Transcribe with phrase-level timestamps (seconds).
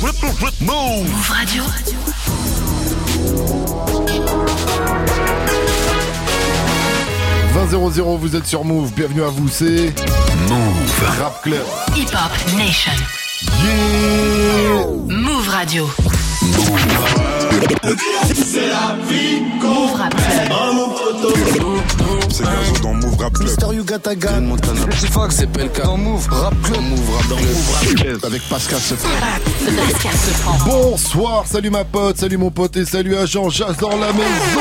[0.00, 1.64] Move Radio.
[8.20, 9.92] vous êtes sur Move, bienvenue à vous, c'est
[10.48, 11.64] Move Rap Club.
[11.96, 12.92] Hip Hop Nation.
[13.64, 15.90] Yeah Move Radio.
[19.62, 20.48] Move Rap Club.
[22.30, 23.48] C'est Gazo dans Move Rap Club.
[23.48, 28.42] Mister Yugataga Montana Petit Fox c'est Pelka Dans Move Rap Club Move Rap Club Avec
[28.48, 29.08] Pascal Sefran.
[29.64, 30.58] Pascal Sefran.
[30.66, 33.48] Bonsoir, salut ma pote, salut mon pote et salut à Jean
[33.80, 34.60] dans la maison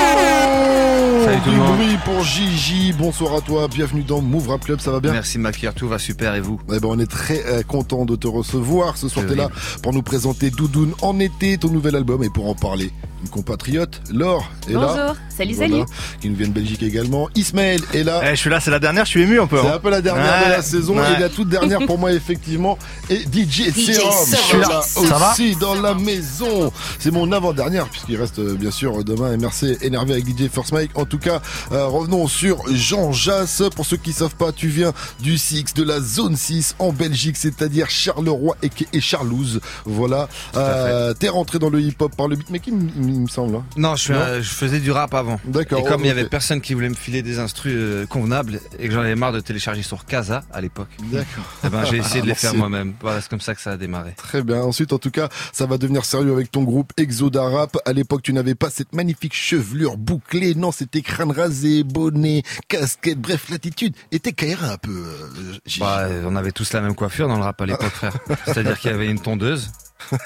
[1.25, 1.75] Salut tout Du le monde.
[1.77, 5.37] bruit pour Gigi, bonsoir à toi, bienvenue dans Move Rap Club, ça va bien Merci
[5.37, 8.27] m'accueillir, tout va super et vous Eh ben, on est très euh, content de te
[8.27, 8.97] recevoir.
[8.97, 9.49] Ce soir, t'es là
[9.83, 12.23] pour nous présenter Doudoune en été, ton nouvel album.
[12.23, 14.79] Et pour en parler, une compatriote, Laure, est là.
[14.79, 15.85] Bonjour, salut, Voilà, salut.
[16.21, 17.29] Qui nous vient de Belgique également.
[17.35, 18.21] Ismaël est là.
[18.23, 19.57] Eh, je suis là, c'est la dernière, je suis ému un peu.
[19.61, 19.75] C'est hein.
[19.75, 21.03] un peu la dernière de la saison ouais.
[21.17, 22.77] et la toute dernière pour moi effectivement
[23.09, 24.61] et DJ Serum Serum.
[24.61, 26.71] là Ça va aussi dans la maison.
[26.99, 30.91] C'est mon avant-dernière puisqu'il reste euh, bien sûr demain MRC énervé avec DJ First Mike.
[30.95, 33.63] En tout cas, euh, revenons sur Jean Jass.
[33.75, 37.37] Pour ceux qui savent pas, tu viens du 6 de la zone 6 en Belgique,
[37.37, 39.59] c'est-à-dire Charleroi et, et Charlouse.
[39.85, 40.27] Voilà.
[40.55, 43.55] Euh, T'es rentré dans le hip-hop par le beatmaking, il me semble.
[43.55, 43.65] hein.
[43.75, 45.39] Non, je, suis Non un- je faisais du rap avant.
[45.45, 45.79] D'accord.
[45.79, 48.87] Et comme il y avait personne qui voulait me filer des instrus euh, convenables et
[48.87, 51.43] que j'en avais marre de télécharger sur Casa à l'époque, D'accord.
[51.63, 52.93] eh ben, j'ai essayé de les faire moi-même.
[53.01, 54.13] Voilà, c'est comme ça que ça a démarré.
[54.17, 54.61] Très bien.
[54.61, 57.77] Ensuite, en tout cas, ça va devenir sérieux avec ton groupe Exoda Rap.
[57.85, 60.55] À l'époque, tu n'avais pas cette magnifique chevelure bouclée.
[60.55, 63.19] Non, c'était crâne rasé, bonnet, casquette.
[63.19, 64.91] Bref, l'attitude était KR un peu.
[64.91, 65.53] euh.
[65.79, 68.13] Bah, on avait tous la même coiffure dans le rap à l'époque, frère.
[68.45, 69.71] C'est-à-dire qu'il y avait une tondeuse,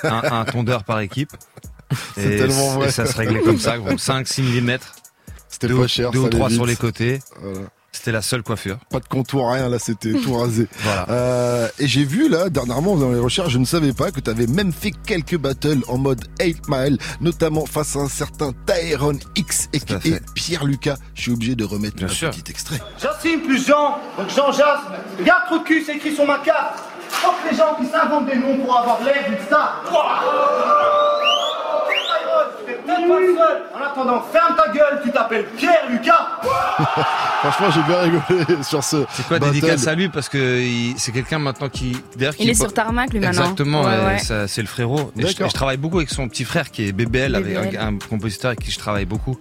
[0.03, 1.31] un, un tondeur par équipe.
[2.15, 2.87] C'est Et, tellement vrai.
[2.87, 4.77] et ça se réglait comme ça, 5-6 mm,
[5.49, 6.11] c'était pas ou- cher.
[6.11, 6.57] deux ça ou allait trois vite.
[6.57, 7.19] sur les côtés.
[7.41, 7.59] Voilà.
[7.93, 8.77] C'était la seule coiffure.
[8.89, 9.67] Pas de contour, rien.
[9.67, 10.67] Là, c'était tout rasé.
[10.79, 11.05] Voilà.
[11.09, 14.29] Euh, et j'ai vu là dernièrement dans les recherches, je ne savais pas que tu
[14.29, 19.19] avais même fait quelques battles en mode 8 Mile, notamment face à un certain Tyrone
[19.35, 19.81] X et.
[20.33, 20.95] Pierre Lucas.
[21.15, 22.29] Je suis obligé de remettre Bien un sûr.
[22.31, 22.79] petit extrait.
[22.97, 24.79] J'assigne plus Jean, donc Jean Jass.
[25.19, 26.79] Regarde trou de cul, c'est écrit sur ma carte.
[27.09, 29.83] Fuck les gens qui s'inventent des noms pour avoir l'air d'une star.
[29.85, 29.91] Tu
[32.95, 33.61] t'es pas le seul.
[33.75, 36.39] En attendant, ferme ta gueule, tu t'appelles Pierre Lucas.
[37.41, 39.05] Franchement, j'ai bien rigolé sur ce.
[39.11, 39.53] C'est quoi battle.
[39.53, 42.71] dédicace à lui parce que il- c'est quelqu'un maintenant qui d'ailleurs qui Il est sur
[42.73, 43.41] Tarmac lui maintenant.
[43.41, 44.17] Exactement, Ouais, ouais, ouais.
[44.19, 45.11] ça, c'est le frérot.
[45.17, 45.47] Et je, D'accord.
[45.47, 48.49] et je travaille beaucoup avec son petit frère qui est BBL, avec un, un compositeur
[48.49, 49.37] avec qui je travaille beaucoup.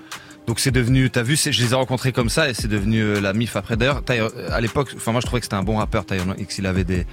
[0.46, 3.00] Donc c'est devenu, t'as vu, c'est- je les ai rencontrés comme ça et c'est devenu
[3.02, 3.76] euh, la mif après.
[3.76, 6.58] D'ailleurs, euh, à l'époque, enfin moi je trouvais que c'était un bon rappeur, Tyrone X.
[6.58, 7.06] Il avait des,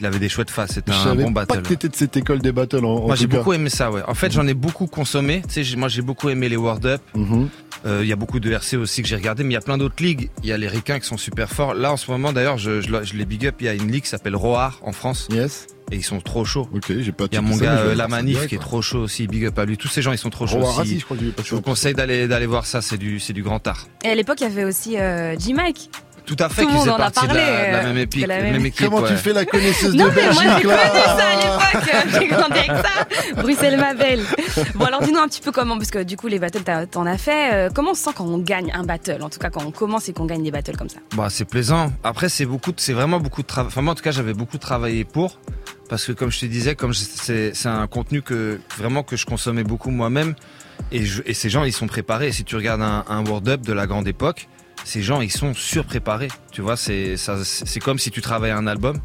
[0.00, 0.72] il avait des chouettes faces.
[0.74, 1.62] C'était un bon pas battle.
[1.62, 4.02] que t'étais de cette école des battles en, en Moi j'ai beaucoup aimé ça, ouais.
[4.08, 5.42] En fait, j'en ai beaucoup consommé.
[5.52, 7.00] Tu sais, moi j'ai beaucoup aimé les Word Up.
[7.14, 7.48] Mhm.
[7.84, 9.60] Euh, Il y a beaucoup de RC aussi que j'ai regardé, mais il y a
[9.60, 10.30] plein d'autres ligues.
[10.42, 11.74] Il y a les Ricains qui sont super forts.
[11.74, 13.56] Là, en ce moment, d'ailleurs, je, je, je les big up.
[13.60, 15.66] Il y a une ligue qui s'appelle Roar en France Yes.
[15.90, 16.68] et ils sont trop chauds.
[16.72, 18.82] Ok, j'ai pas Il y a mon ça, gars euh, La Manif qui est trop
[18.82, 19.26] chaud aussi.
[19.26, 19.76] Big up à lui.
[19.76, 21.00] Tous ces gens, ils sont trop chauds Roar Rassi, aussi.
[21.00, 22.82] je crois que j'ai pas Je vous conseille d'aller d'aller voir ça.
[22.82, 23.88] C'est du c'est du grand art.
[24.04, 25.90] Et à l'époque, il y avait aussi euh, G-Mike.
[26.24, 26.62] Tout à fait.
[26.62, 28.52] Tout qui faisait en a partie de la, parlé, de la même épique, la même,
[28.52, 28.86] même- équipe.
[28.88, 31.88] Comment tu fais la connaisseuse Non, de mais moi j'ai Belgique connu ça à l'époque.
[31.94, 33.42] euh, J'ai grandi avec ça.
[33.42, 34.20] Bruxelles ma belle.
[34.74, 37.18] Bon alors dis-nous un petit peu comment, parce que du coup les battles t'en as
[37.18, 37.52] fait.
[37.54, 39.22] euh, comment on se sent quand on gagne un battle?
[39.22, 40.98] En tout cas quand on commence et qu'on gagne des battles comme ça.
[41.16, 41.92] Bah, c'est plaisant.
[42.04, 43.68] Après, c'est beaucoup, c'est vraiment beaucoup de travail.
[43.68, 45.38] Enfin, moi, en tout cas, j'avais beaucoup travaillé pour.
[45.88, 49.62] Parce que, comme je te disais, comme c'est, un contenu que, vraiment, que je consommais
[49.64, 50.34] beaucoup moi-même.
[50.90, 52.28] Et, je- et ces gens, ils sont préparés.
[52.28, 54.48] Et si tu regardes un, un Word Up de la grande époque,
[54.84, 56.28] ces gens, ils sont surpréparés.
[56.50, 57.16] Tu vois, c'est,
[57.82, 58.98] comme si tu travaillais un album.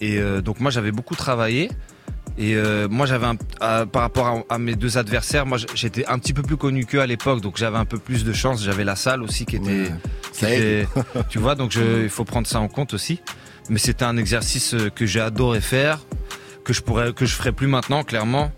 [0.00, 1.70] Et euh, donc, moi, j'avais beaucoup travaillé.
[2.38, 3.26] Et euh, moi, j'avais
[3.58, 7.00] par rapport à, à mes deux adversaires, moi, j'étais un petit peu plus connu qu'eux
[7.00, 8.62] à l'époque, donc j'avais un peu plus de chance.
[8.64, 9.90] J'avais la salle aussi qui était, Ouais,
[10.32, 10.88] qui ça aide.
[10.88, 10.88] était-
[11.28, 13.20] tu vois, donc je, il faut prendre ça en compte aussi.
[13.68, 15.98] Mais c'était un exercice euh, que j'ai adoré faire,
[16.64, 18.52] que je pourrais, que je ferai plus maintenant, clairement.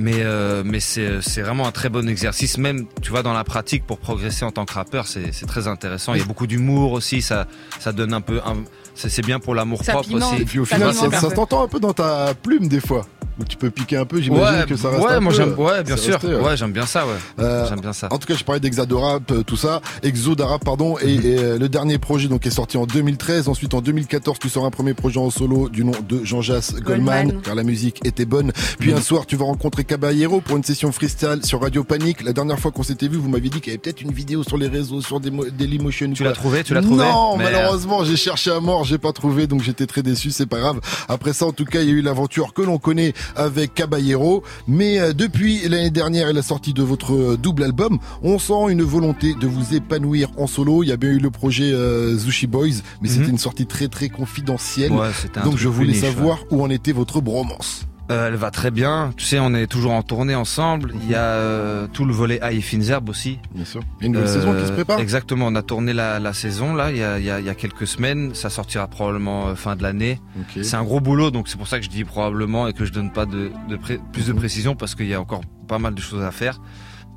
[0.00, 3.42] Mais euh, mais c'est c'est vraiment un très bon exercice, même tu vois dans la
[3.42, 6.14] pratique pour progresser en tant que rappeur, c'est c'est très intéressant.
[6.14, 7.48] Il y a beaucoup d'humour aussi, ça
[7.80, 8.62] ça donne un peu, un-
[8.94, 10.42] c'est c'est bien pour l'amour propre aussi.
[10.42, 13.06] Et puis au Ça final, ça, s'entend un peu dans ta plume des fois.
[13.38, 15.36] Où tu peux piquer un peu, j'imagine Ouais, que ça reste ouais, un moi peu,
[15.38, 16.40] j'aime, ouais, bien sûr, resté, ouais.
[16.42, 18.08] ouais, j'aime bien ça, ouais, Euh, j'aime bien ça.
[18.10, 19.80] En tout cas, je parlais d'Exadarap, euh, tout ça.
[20.02, 20.96] Exodarap, pardon.
[21.00, 23.48] Et, et, euh, le dernier projet donc est sorti en 2013.
[23.48, 26.74] Ensuite, en 2014, tu sors un premier projet en solo du nom de Jean Jas
[26.80, 27.42] Goldman, Goldman.
[27.42, 28.52] car la musique était bonne.
[28.80, 32.22] Puis un soir, tu vas rencontrer Caballero pour une session freestyle sur Radio Panique.
[32.22, 34.42] La dernière fois qu'on s'était vu, vous m'aviez dit qu'il y avait peut-être une vidéo
[34.42, 36.12] sur les réseaux, sur des Dailymotion.
[36.12, 39.46] Tu l'as trouvé, tu l'as trouvé Non, malheureusement, j'ai cherché à mort, j'ai pas trouvé,
[39.46, 40.80] donc j'étais très déçu, c'est pas grave.
[41.08, 44.42] Après ça, en tout cas, il y a eu l'aventure que l'on connaît avec Caballero.
[44.66, 48.70] Mais euh, depuis l'année dernière et la sortie de votre euh, double album, on sent
[48.70, 50.82] une volonté de vous épanouir en solo.
[50.82, 52.66] Il y a bien eu le projet euh, Zushi Boys,
[53.02, 53.14] mais Mhm.
[53.14, 54.92] c'était une sortie très très confidentielle.
[54.92, 55.08] Ouais,
[55.44, 56.08] donc je voulais niche, ouais.
[56.12, 57.82] savoir où en était votre bromance.
[58.10, 59.12] Euh, elle va très bien.
[59.18, 60.94] Tu sais, on est toujours en tournée ensemble.
[61.02, 63.38] Il y a euh, tout le volet Aïe Finzerbe aussi.
[63.54, 63.82] Bien sûr.
[64.00, 64.98] Il y a une nouvelle Euh, saison qui se prépare.
[64.98, 65.46] Exactement.
[65.46, 66.90] On a tourné la, la saison là.
[66.90, 68.34] Il y a, il y a- il y a quelques semaines.
[68.34, 70.20] Ça sortira probablement euh, fin de l'année.
[70.62, 72.92] C'est un gros boulot, donc c'est pour ça que je dis probablement et que je
[72.92, 75.94] donne pas de, de pré- plus de précision parce qu'il y a encore pas mal
[75.94, 76.60] de choses à faire.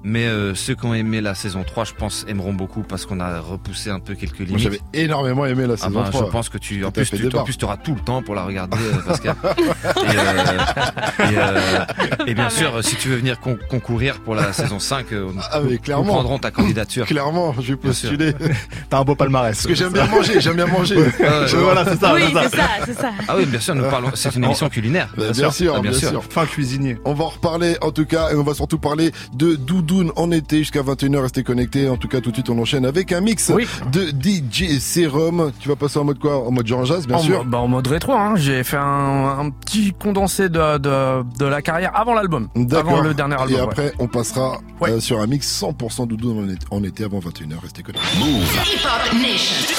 [0.04, 3.20] Mais euh, ceux qui ont aimé la saison 3, je pense, aimeront beaucoup parce qu'on
[3.20, 4.64] a repoussé un peu quelques Moi, limites.
[4.64, 6.26] j'avais énormément aimé la Ah saison bah, 3.
[6.26, 8.44] je pense que tu, en plus, tu, en plus, auras tout le temps pour la
[8.44, 9.36] regarder, euh, Pascal.
[9.46, 10.58] et, euh,
[11.20, 15.12] et, euh, et bien sûr, si tu veux venir con- concourir pour la saison 5,
[15.14, 16.14] euh, Ah, mais nous clairement.
[16.14, 17.06] prendrons ta candidature.
[17.06, 17.80] Clairement, je vais sûr.
[17.80, 18.34] postuler.
[18.90, 19.56] T'as un beau palmarès.
[19.56, 20.96] Parce que j'aime bien manger, j'aime bien manger.
[21.24, 22.14] Ah Voilà, c'est ça.
[22.16, 22.42] oui, c'est ça.
[22.50, 23.12] c'est ça, c'est ça.
[23.28, 24.10] Ah oui, bien sûr, nous parlons.
[24.16, 25.10] C'est une émission culinaire.
[25.16, 26.24] Bah, bien sûr, Ah, bien sûr.
[26.30, 26.98] Fin cuisinier.
[27.06, 29.56] On va en reparler en tout cas et on va surtout parler de
[29.92, 31.20] Doudoune en été jusqu'à 21h.
[31.22, 31.90] Restez connectés.
[31.90, 33.68] En tout cas, tout de suite, on enchaîne avec un mix Oui.
[33.92, 35.52] de DJ Serum.
[35.60, 36.48] Tu vas passer en mode quoi?
[36.48, 37.44] En mode Jean Jazz, bien en, sûr.
[37.44, 38.36] bah, en mode rétro, hein.
[38.38, 42.48] j'ai fait un, un petit condensé de, de, de la carrière avant l'album.
[42.56, 42.94] D'accord.
[42.94, 43.52] Avant le dernier album.
[43.52, 43.62] Et ouais.
[43.62, 44.92] après, on passera Ouais.
[44.92, 47.60] euh, sur un mix 100% Doudoune en été, en été avant 21h.
[47.62, 48.08] Restez connectés.
[49.14, 49.78] Nation.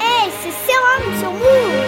[0.00, 1.79] Hey, c'est Sérum sur Move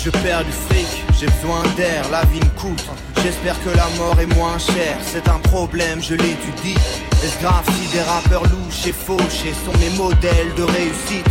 [0.00, 0.86] Je perds du fric,
[1.18, 2.86] j'ai besoin d'air, la vie me coûte.
[3.20, 6.76] J'espère que la mort est moins chère, c'est un problème, je l'étudie.
[7.24, 11.26] Est-ce grave si des rappeurs louches et fauchés sont mes modèles de réussite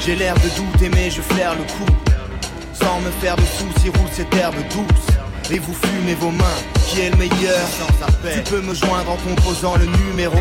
[0.00, 1.92] J'ai l'air de douter, mais je flaire le coup.
[2.74, 5.16] Sans me faire de soucis, roule cette herbe douce.
[5.50, 7.66] Et vous fumez vos mains, qui est le meilleur?
[8.34, 10.40] Tu peux me joindre en composant le numéro 1.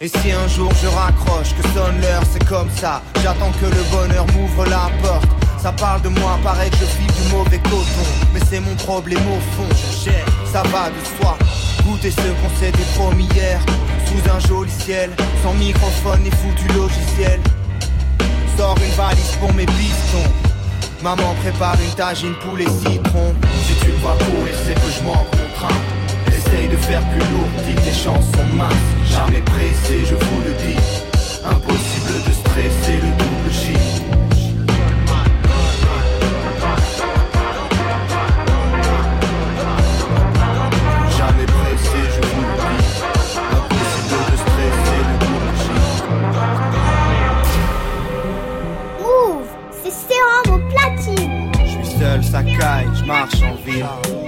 [0.00, 3.02] Et si un jour je raccroche, que sonne l'heure, c'est comme ça.
[3.22, 5.45] J'attends que le bonheur m'ouvre la porte.
[5.58, 8.06] Ça parle de moi, paraît que je vis du mauvais coton.
[8.32, 11.36] Mais c'est mon problème au fond, je gère, ça va de soi.
[11.84, 13.60] Goûter ce qu'on s'était promis hier.
[14.06, 15.10] Sous un joli ciel,
[15.42, 17.40] sans microphone ni foutu logiciel.
[18.56, 20.30] Sors une valise pour mes pistons.
[21.02, 23.34] Maman prépare une tagine pour les citrons.
[23.66, 25.80] Si tu me vois courir, c'est que je m'en contrains.
[26.28, 28.72] Essaye de faire plus lourd, dis tes chansons minces.
[29.10, 30.78] Jamais pressé, je vous le dis.
[31.44, 33.95] Impossible de stresser le double J.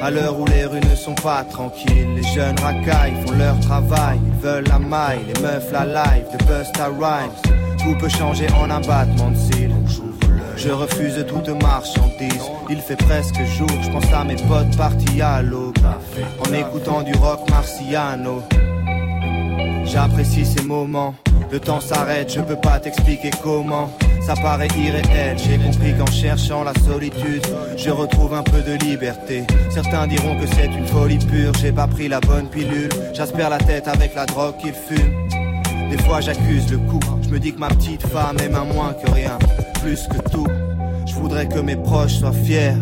[0.02, 4.18] À l'heure où les rues ne sont pas tranquilles, les jeunes racailles font leur travail.
[4.26, 7.30] Ils veulent la maille, les meufs la live, de Busta Rhymes.
[7.78, 9.74] Tout peut changer en un battement de cils.
[10.56, 12.50] Je refuse toute marchandise.
[12.68, 15.76] Il fait presque jour, je pense à mes potes partis à l'aube.
[16.40, 18.42] En écoutant du rock marciano.
[19.84, 21.14] J'apprécie ces moments.
[21.52, 23.90] Le temps s'arrête, je peux pas t'expliquer comment.
[24.28, 27.46] Ça paraît irréel, j'ai compris qu'en cherchant la solitude,
[27.78, 29.44] je retrouve un peu de liberté.
[29.70, 32.90] Certains diront que c'est une folie pure, j'ai pas pris la bonne pilule.
[33.14, 35.30] J'aspère la tête avec la drogue qu'il fume.
[35.90, 38.92] Des fois j'accuse le coup, je me dis que ma petite femme aime un moins
[38.92, 39.38] que rien,
[39.80, 40.46] plus que tout.
[41.06, 42.76] Je voudrais que mes proches soient fiers.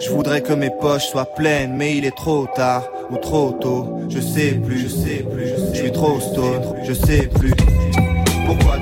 [0.00, 3.98] Je voudrais que mes poches soient pleines, mais il est trop tard ou trop tôt.
[4.08, 7.52] Je sais plus, je sais plus, je suis trop stone, je sais plus.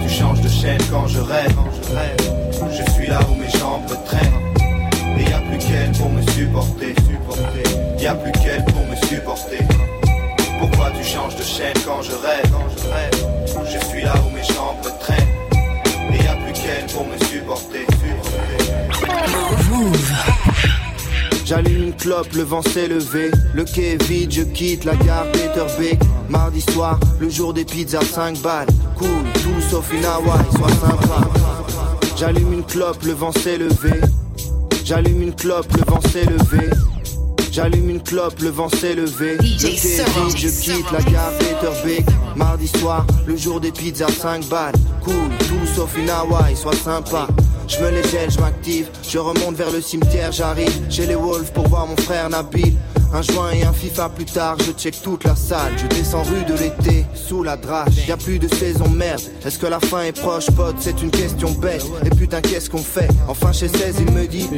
[0.06, 1.52] Tu changes de chaîne quand je rêve
[2.70, 4.40] Je suis là où mes jambes traînent.
[5.18, 7.64] Et y a plus qu'elle pour me supporter, supporter.
[7.98, 9.58] Y a plus qu'elle pour me supporter.
[10.60, 12.54] Pourquoi tu changes de chaîne quand je rêve
[13.64, 15.34] Je suis là où mes jambes traînent.
[16.12, 18.76] Et y a plus qu'elle pour me supporter, supporter.
[21.46, 23.30] J'allume une clope, le vent s'est levé.
[23.54, 26.00] Le quai est vide, je quitte la gare Peterbeek.
[26.28, 28.66] Mardi soir, le jour des pizzas 5 balles.
[28.98, 31.20] Cool, tout sauf une Hawaii, sois sympa.
[32.16, 34.00] J'allume une clope, le vent s'est levé.
[34.84, 36.68] J'allume une clope, le vent s'est levé.
[37.52, 39.36] J'allume une clope, le vent s'est levé.
[39.36, 42.06] Le quai est vide, je quitte la gare Peterbeek.
[42.34, 44.74] Mardi soir, le jour des pizzas 5 balles.
[45.04, 47.28] Cool, tout sauf une Hawaii, sois sympa.
[47.68, 51.50] Je me les gèle, je m'active, je remonte vers le cimetière, j'arrive chez les Wolves
[51.52, 52.74] pour voir mon frère Nabil.
[53.12, 55.72] Un joint et un FIFA plus tard, je check toute la salle.
[55.76, 58.06] Je descends rue de l'été, sous la drache.
[58.06, 59.22] Y a plus de saison merde.
[59.44, 60.76] Est-ce que la fin est proche, pote?
[60.80, 61.84] C'est une question bête.
[62.04, 63.08] Et putain, qu'est-ce qu'on fait?
[63.28, 64.48] Enfin, chez 16, il me dit.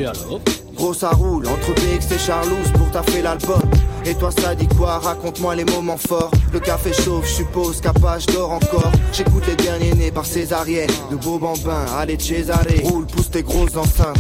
[0.75, 1.47] Gros, ça roule.
[1.47, 3.61] Entre BX et Charlouse pour taffer l'album.
[4.09, 4.99] Et toi, ça dit quoi?
[5.01, 6.31] Raconte-moi les moments forts.
[6.51, 8.91] Le café chauffe, je suppose, capage dort encore.
[9.13, 10.89] J'écoute les derniers nés par Césarienne.
[11.11, 12.65] De beaux bambins, allez, Cesare.
[12.85, 14.17] Roule, pousse tes grosses enceintes.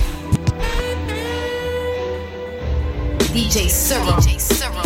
[3.35, 4.21] DJ Serum.
[4.21, 4.83] DJ Serum.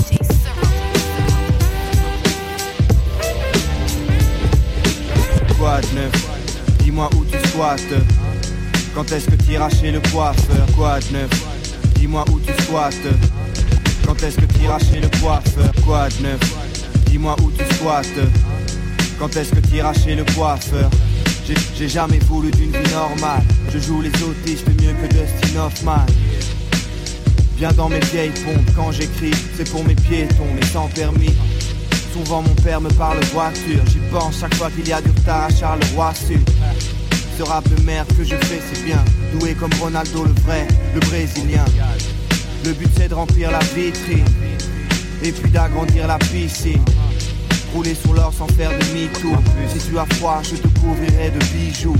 [5.59, 6.13] Quoi de neuf
[6.79, 7.81] Dis-moi où tu squattes.
[8.95, 10.65] Quand est-ce que t'iras chez le coiffeur?
[10.77, 11.31] Quoi de neuf
[11.97, 12.95] Dis-moi où tu squattes.
[14.07, 16.41] Quand est-ce que t'iras chez le coiffeur Quoi de neuf
[17.07, 18.07] Dis-moi où tu squattes.
[19.19, 20.91] Quand est-ce que t'iras chez le coiffeur
[21.77, 23.43] J'ai- jamais voulu d'une vie normale.
[23.73, 26.07] Je joue les autistes mieux que Dustin Hoffman.
[27.59, 31.35] Viens dans mes vieilles pompes quand j'écris, c'est pour mes piétons, mais sans permis.
[32.13, 35.45] Souvent mon père me parle voiture, j'y pense chaque fois qu'il y a du retard
[35.45, 36.49] à Charleroi Sud.
[37.39, 39.03] Ce rap de merde que je fais c'est bien,
[39.39, 41.65] doué comme Ronaldo le vrai, le brésilien.
[42.65, 44.25] Le but c'est de remplir la vitrine,
[45.23, 46.85] et puis d'agrandir la piscine.
[47.75, 49.37] Rouler sur l'or sans faire de mi-tour.
[49.73, 51.97] Si tu as froid, je te couvrirai de bijoux.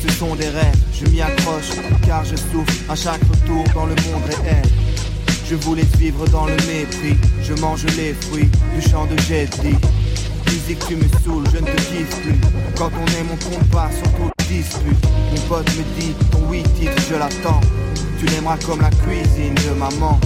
[0.00, 1.72] Ce sont des rêves, je m'y accroche,
[2.06, 4.62] car je souffre à chaque retour dans le monde réel.
[5.48, 9.74] Je voulais vivre dans le mépris, je mange les fruits du champ de Jet Li.
[10.46, 12.40] Musique tu me saoules, je ne te kiffe plus.
[12.76, 14.40] Quand on est mon combat sur toute
[15.32, 17.60] mon pote me dit ton oui titre, je l'attends.
[18.20, 20.20] Tu l'aimeras comme la cuisine de maman.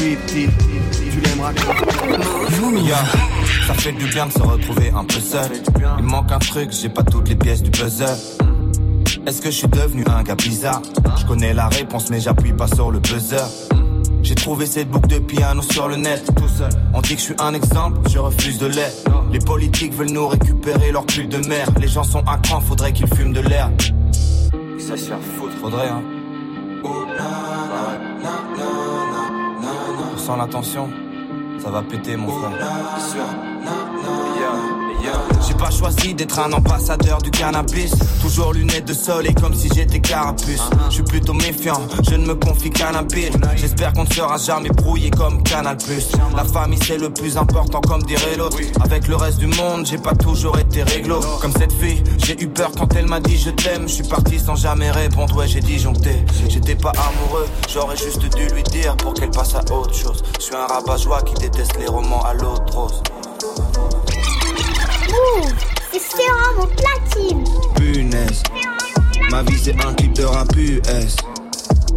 [0.00, 0.48] Oui petit,
[1.10, 3.04] tu l'aimeras comme Yeah.
[3.66, 5.50] Ça fait du bien de se retrouver un peu seul.
[5.98, 8.16] Il manque un truc, j'ai pas toutes les pièces du puzzle.
[9.26, 10.82] Est-ce que je suis devenu un gars bizarre?
[11.16, 13.44] Je connais la réponse mais j'appuie pas sur le buzzer.
[14.22, 16.70] J'ai trouvé cette boucle de piano sur le net tout seul.
[16.94, 19.02] On dit que je suis un exemple, je refuse de l'être.
[19.32, 21.68] Les politiques veulent nous récupérer leur pull de mer.
[21.80, 23.70] Les gens sont à cran, faudrait qu'ils fument de l'air.
[24.78, 26.02] Ça se faire foutre, faudrait hein.
[30.14, 30.88] On sent la tension,
[31.58, 32.50] ça va péter mon frère.
[35.46, 37.92] J'ai pas choisi d'être un ambassadeur du cannabis.
[38.20, 40.62] Toujours lunettes de soleil comme si j'étais carapuce.
[40.88, 42.88] Je suis plutôt méfiant, je ne me confie qu'à.
[43.56, 45.76] J'espère qu'on ne sera jamais brouillé comme Canal
[46.34, 48.58] La famille c'est le plus important comme dirait l'autre.
[48.82, 51.20] Avec le reste du monde, j'ai pas toujours été réglo.
[51.40, 53.88] Comme cette fille, j'ai eu peur quand elle m'a dit je t'aime.
[53.88, 56.24] Je suis parti sans jamais répondre, ouais j'ai disjoncté.
[56.48, 60.22] J'étais pas amoureux, j'aurais juste dû lui dire pour qu'elle passe à autre chose.
[60.38, 63.02] Je suis un rabat-joie qui déteste les romans à l'autre rose.
[65.08, 65.54] Move,
[65.90, 66.00] c'est
[66.76, 67.44] platine.
[67.74, 68.42] punaise.
[69.30, 70.48] Ma vie c'est un clip de rap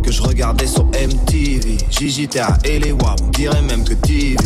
[0.04, 1.78] que je regardais sur MTV.
[1.90, 4.38] JJTA et les WAP, on dirait même que TV.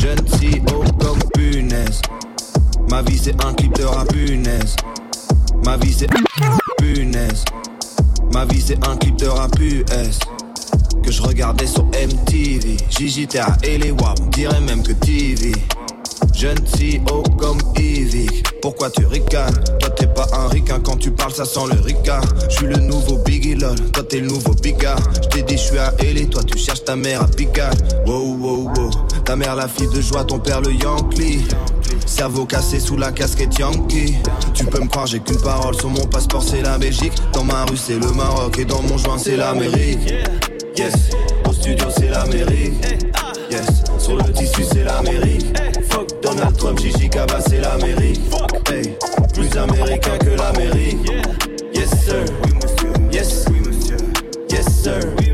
[0.00, 2.00] Jeune CEO comme punaise.
[2.90, 4.76] Ma vie c'est un clip de rap punaise.
[5.64, 6.08] Ma vie c'est
[6.78, 7.44] punaise.
[8.32, 9.56] Ma vie c'est un clip de rap
[11.02, 12.76] que je regardais sur MTV.
[12.90, 15.52] JJTA et les WAP, on dirait même que TV.
[16.40, 19.62] Jeune CEO comme Evic Pourquoi tu ricanes?
[19.78, 20.80] Toi t'es pas un ricain.
[20.82, 23.74] Quand tu parles ça sent le ricard Je suis le nouveau Biggie lol.
[23.92, 26.82] Toi t'es le nouveau Bigard Je t'ai dit je suis à L toi tu cherches
[26.82, 27.74] ta mère à Picard
[28.06, 28.90] Wow wow wow.
[29.26, 31.44] Ta mère la fille de joie ton père le Yankee.
[32.06, 34.14] Cerveau cassé sous la casquette Yankee.
[34.54, 37.12] Tu peux me croire j'ai qu'une parole Sur mon passeport c'est la Belgique.
[37.34, 40.10] Dans ma rue c'est le Maroc Et dans mon joint c'est l'Amérique.
[40.74, 40.94] Yes.
[41.46, 42.82] Au studio c'est l'Amérique.
[43.50, 43.66] Yes.
[43.98, 45.44] Sur le tissu c'est l'Amérique
[46.30, 48.20] Donald Trump, Gigi Kaba c'est l'Amérique.
[48.70, 48.96] Hey
[49.34, 51.10] Plus américain que l'Amérique.
[51.74, 52.24] Yes sir.
[53.10, 53.46] Yes.
[54.48, 55.29] Yes sir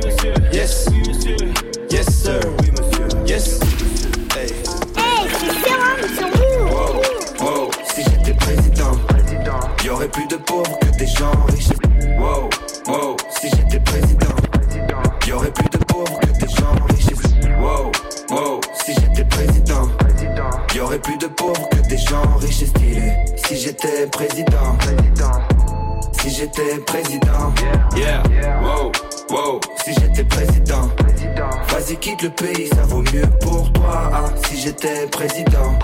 [24.06, 24.78] j'étais président,
[26.20, 27.54] si j'étais président,
[27.96, 28.22] yeah,
[28.62, 28.92] wow,
[29.30, 30.90] wow, si j'étais président,
[31.70, 34.10] vas-y quitte le pays, ça vaut mieux pour toi.
[34.14, 34.32] hein.
[34.48, 35.78] Si j'étais président.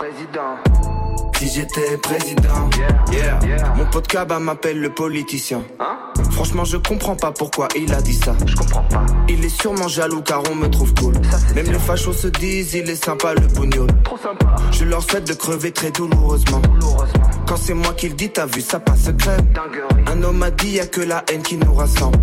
[1.39, 2.71] Si j'étais président,
[3.11, 3.41] yeah.
[3.75, 5.63] Mon pote Kaba m'appelle le politicien.
[6.31, 8.35] Franchement, je comprends pas pourquoi il a dit ça.
[8.47, 9.05] Je comprends pas.
[9.29, 11.15] Il est sûrement jaloux car on me trouve cool.
[11.57, 13.89] Même les fachos se disent, il est sympa le bougnoul.
[14.71, 16.63] Je leur souhaite de crever très douloureusement.
[17.53, 19.53] Quand c'est moi qui le dis, t'as vu, ça passe crème.
[20.07, 22.19] Un homme a dit, y a que la haine qui nous rassemble.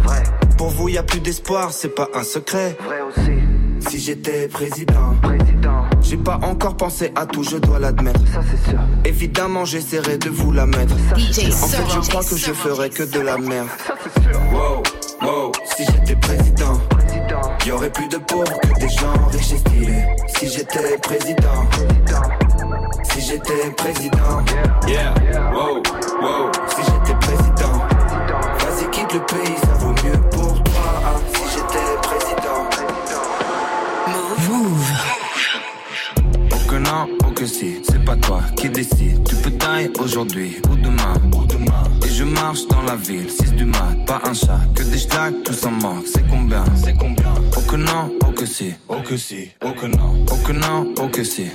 [0.58, 2.76] Pour vous, y a plus d'espoir, c'est pas un secret.
[3.88, 5.14] si j'étais président.
[6.02, 8.22] J'ai pas encore pensé à tout, je dois l'admettre.
[8.34, 8.80] Ça c'est sûr.
[9.06, 10.96] Évidemment, j'essaierai de vous la mettre.
[11.16, 13.68] DJ En fait, je crois que je ferai que de la merde.
[14.52, 14.82] Wow,
[15.22, 16.82] wow, si j'étais président.
[17.68, 20.06] Y aurait plus de pauvres que des gens riches et stylés.
[20.40, 21.70] Si j'étais président.
[21.76, 22.38] Si
[23.30, 24.44] j'étais président.
[24.88, 25.14] Yeah,
[25.54, 25.84] wow,
[26.22, 27.74] wow, si j'étais président.
[28.60, 31.22] Vas-y, quitte le pays, ça vaut mieux pour toi.
[31.34, 32.62] Si j'étais président.
[34.50, 34.92] Move.
[36.52, 39.24] Oh que non, oh que si, c'est pas toi qui décide.
[39.28, 41.14] Tu peux die aujourd'hui ou demain.
[41.36, 41.84] Ou demain.
[42.04, 45.44] Et je marche dans la ville, 6 du mat, pas un chat, que des schlags,
[45.44, 46.06] tout en manque.
[46.12, 46.64] C'est combien?
[46.76, 47.34] C'est combien?
[47.56, 50.26] Oh que non, oh que si, oh que si, que non.
[50.32, 51.52] Oh que non, oh que si,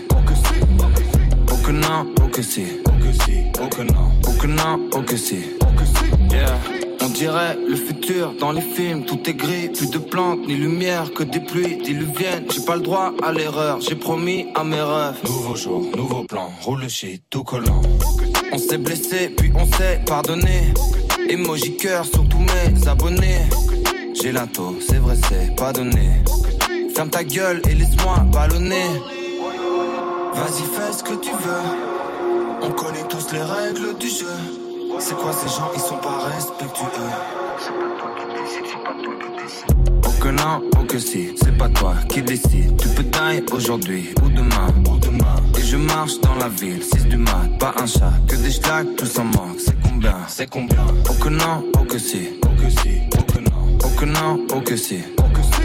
[1.66, 1.72] oh que si.
[1.72, 4.10] Oh que non, oh que si, oh que si, oh que non.
[4.26, 6.34] Oh que non, oh que si, oh que si.
[6.34, 6.58] Yeah.
[7.00, 11.12] On dirait le futur dans les films, tout est gris, plus de plantes ni lumière
[11.12, 12.46] que des pluies diluviennes.
[12.50, 15.20] J'ai pas le droit à l'erreur, j'ai promis à mes rêves.
[15.24, 17.82] Nouveau jour, nouveau plan, roule le shit, tout collant.
[18.52, 20.72] On s'est blessé, puis on s'est pardonné.
[21.28, 23.48] Emoji cœur sur tous mes abonnés.
[24.20, 26.22] J'ai l'into, c'est vrai, c'est pas donné.
[26.94, 28.86] Ferme ta gueule et laisse-moi ballonner.
[30.34, 32.62] Vas-y, fais ce que tu veux.
[32.62, 34.26] On connaît tous les règles du jeu.
[34.98, 36.86] C'est quoi ces gens, ils sont pas respectueux.
[40.04, 42.76] Oh que non, oh que si, c'est pas toi qui décide.
[42.76, 44.68] Tu peux die aujourd'hui ou demain.
[44.90, 45.36] Ou demain.
[45.58, 48.94] Et je marche dans la ville, 6 du mat, pas un chat, que des schlags,
[48.96, 49.58] tous en manque.
[49.58, 50.16] C'est combien?
[50.28, 50.86] C'est combien?
[51.08, 53.78] Oh que non, oh que si, oh que si, oh que non.
[53.84, 55.62] Oh que non, oh que si, oh que si.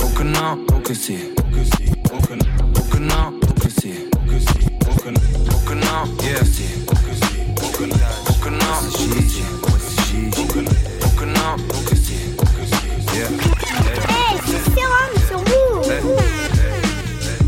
[0.00, 2.72] Oh que non, oh que si, oh que si, oh que non.
[2.76, 3.37] Oh que non,
[5.98, 6.68] C'est.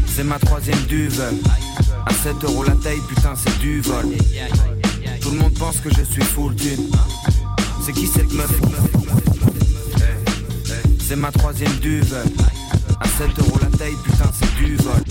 [0.06, 1.22] C'est ma troisième duve.
[2.06, 4.06] À 7 euros la taille, putain, c'est du vol.
[5.20, 6.90] Tout le monde pense que je suis full tune.
[7.84, 8.50] C'est qui cette meuf?
[11.06, 12.16] C'est ma troisième duve.
[13.00, 15.02] À 7 euros la taille, putain, c'est du vol.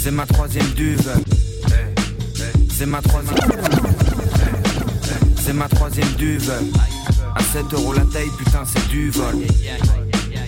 [0.00, 1.37] C'est ma troisième duve.
[2.78, 3.36] C'est ma troisième.
[5.44, 6.52] C'est ma troisième duve.
[7.34, 9.34] À 7 euros la taille, putain, c'est du vol.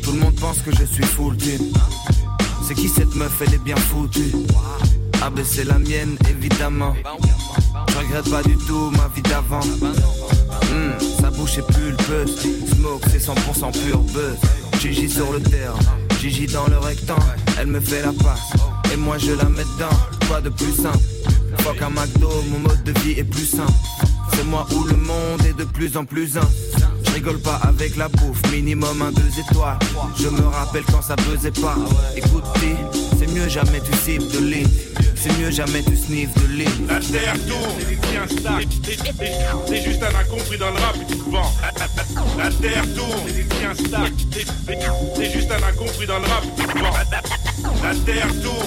[0.01, 1.73] Tout le monde pense que je suis full tune.
[2.63, 4.31] C'est qui cette meuf, elle est bien foutue.
[5.21, 6.95] Ah ben c'est la mienne, évidemment.
[7.89, 9.67] Je regrette pas du tout ma vie d'avant.
[10.71, 12.37] Hmm, sa bouche est pulpeuse.
[12.77, 14.39] Smoke, c'est 100% pur buzz.
[14.79, 15.75] Gigi sur le terrain,
[16.21, 17.23] Gigi dans le rectangle.
[17.59, 18.53] Elle me fait la passe,
[18.95, 19.97] et moi je la mets dedans.
[20.29, 21.20] Quoi de plus simple?
[21.91, 23.67] McDo, mon mode de vie est plus sain.
[24.35, 26.49] C'est moi où le monde est de plus en plus un.
[27.05, 29.79] Je rigole pas avec la bouffe, minimum un deux étoiles.
[30.19, 31.77] Je me rappelle quand ça pesait pas.
[32.17, 32.45] Écoute,
[33.19, 34.69] c'est mieux jamais tu cibles de ligne.
[35.17, 36.87] C'est mieux jamais tu sniffes de ligne.
[36.89, 37.77] La terre tourne,
[39.67, 41.53] c'est juste un incompris dans le rap et tu te vends.
[42.39, 43.29] La terre tourne,
[45.17, 47.40] c'est juste un incompris dans le rap et tu te vends.
[47.83, 48.67] La terre tourne.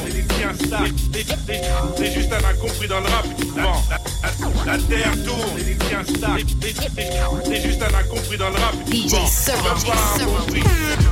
[1.97, 3.83] T'es- juste un incompris dans le rap et tu te vends.
[3.89, 6.45] La- La terre tourne, c'est un stack.
[6.59, 8.75] T'es- juste un incompris dans le rap.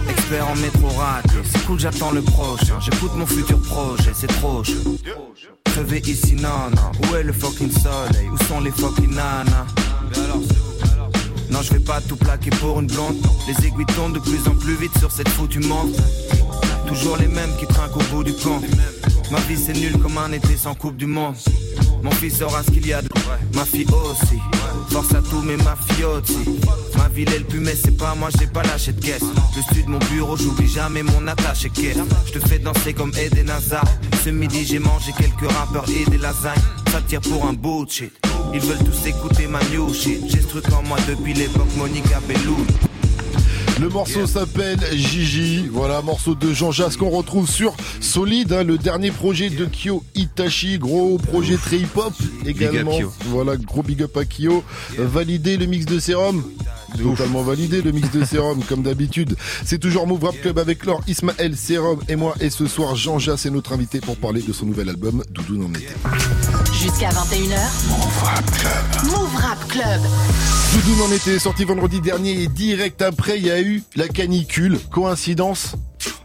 [0.09, 0.87] Expert en métro
[1.51, 2.79] c'est cool, j'attends le prochain.
[2.79, 4.97] J'écoute mon futur projet, c'est trop chaud.
[5.65, 6.91] Crever ici, non, non.
[7.11, 8.27] Où est le fucking soleil?
[8.31, 9.65] Où sont les fucking nanas?
[11.49, 13.17] Non, je vais pas tout plaquer pour une blonde.
[13.47, 15.99] Les aiguilles tournent de plus en plus vite sur cette foutue montre.
[16.91, 18.59] Toujours les mêmes qui trinquent au bout du pont.
[19.31, 21.35] Ma vie c'est nul comme un été sans coupe du monde.
[22.03, 23.07] Mon fils saura ce qu'il y a de
[23.55, 24.39] ma fille aussi.
[24.89, 26.59] Force à tous mes mafiosi.
[26.97, 29.23] Ma ville est le mais c'est pas moi, j'ai pas lâché de caisse.
[29.55, 31.97] Le sud mon bureau, j'oublie jamais mon attache et caisse.
[32.25, 33.85] Je te fais danser comme Eden Hazard.
[34.25, 36.59] Ce midi j'ai mangé quelques rappeurs et des lasagnes.
[36.91, 38.11] Ça tire pour un bullshit.
[38.53, 40.19] Ils veulent tous écouter ma new shit.
[40.27, 42.67] J'ai ce truc en moi depuis l'époque Monica Belloul.
[43.81, 45.65] Le morceau s'appelle Gigi.
[45.71, 50.03] Voilà, morceau de Jean Jas qu'on retrouve sur Solide, hein, le dernier projet de Kyo
[50.13, 50.77] Itachi.
[50.77, 52.13] Gros projet très hip-hop
[52.45, 52.99] également.
[53.25, 54.63] Voilà, gros big up à Kyo.
[54.99, 56.43] Euh, Validé le mix de sérum.
[56.95, 59.35] Totalement validé le mix de sérum, comme d'habitude.
[59.65, 62.35] C'est toujours Move Rap Club avec Laure, Ismaël, Sérum et moi.
[62.39, 65.57] Et ce soir, Jean Jas est notre invité pour parler de son nouvel album, Doudou
[65.57, 65.95] n'en était.
[66.81, 67.59] Jusqu'à 21h.
[67.89, 69.11] Move Rap Club.
[69.11, 70.01] Move Rap Club.
[70.73, 74.79] Doudou n'en était sorti vendredi dernier et direct après, il y a eu la canicule.
[74.89, 75.75] Coïncidence?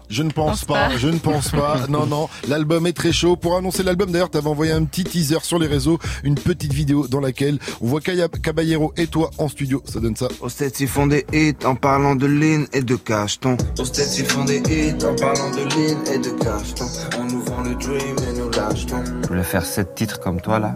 [0.08, 0.96] Je ne pense Pense pas, pas.
[0.96, 1.80] je ne pense pas.
[1.90, 3.36] Non, non, l'album est très chaud.
[3.36, 7.06] Pour annoncer l'album, d'ailleurs, t'avais envoyé un petit teaser sur les réseaux, une petite vidéo
[7.08, 9.82] dans laquelle on voit Kaya Caballero et toi en studio.
[9.84, 10.28] Ça donne ça.
[10.40, 13.56] Au ils font des hits en parlant de lean et de cacheton.
[13.78, 16.86] Au ils font des hits en parlant de lean et de cacheton.
[17.18, 18.36] On nous vend le dream et.
[18.56, 20.74] Je voulais faire sept titres comme toi là.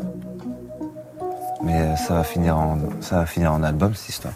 [1.62, 4.34] Mais euh, ça va finir en, ça va finir en album cette histoire.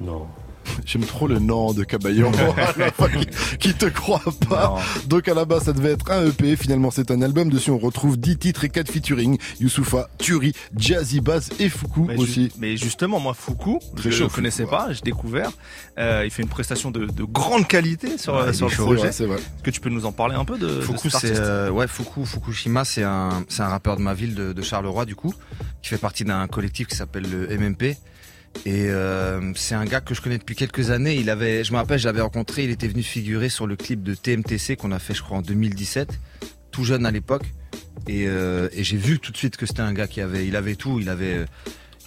[0.00, 0.26] Non.
[0.86, 2.30] J'aime trop le nom de Caballero
[3.58, 4.76] qui, qui te croit pas.
[5.06, 7.50] Donc à la base ça devait être un EP, finalement c'est un album.
[7.50, 9.38] Dessus on retrouve 10 titres et 4 featuring.
[9.60, 12.52] Youssoufa, Turi, Jazzy Bass et Fuku Mais ju- aussi.
[12.58, 15.50] mais justement, moi, Foucault, je ne connaissais pas, j'ai découvert.
[15.98, 19.08] Euh, il fait une prestation de, de grande qualité sur, Ouais, sur le chaud, projet.
[19.08, 19.24] Est-ce
[19.62, 21.34] que tu peux nous en parler un peu de, c'est artiste?
[21.36, 25.04] euh, ouais Fuku Fukushima, c'est un c'est un rappeur de ma ville de, de Charleroi
[25.04, 25.32] du coup,
[25.82, 27.96] qui fait partie d'un collectif qui s'appelle le MMP.
[28.66, 31.16] Et euh, c'est un gars que je connais depuis quelques années.
[31.16, 32.64] Il avait, je me rappelle, je l'avais rencontré.
[32.64, 35.42] Il était venu figurer sur le clip de TMTC qu'on a fait, je crois, en
[35.42, 36.18] 2017,
[36.70, 37.44] tout jeune à l'époque.
[38.08, 40.56] Et, euh, et j'ai vu tout de suite que c'était un gars qui avait, il
[40.56, 40.98] avait tout.
[40.98, 41.46] Il avait, euh,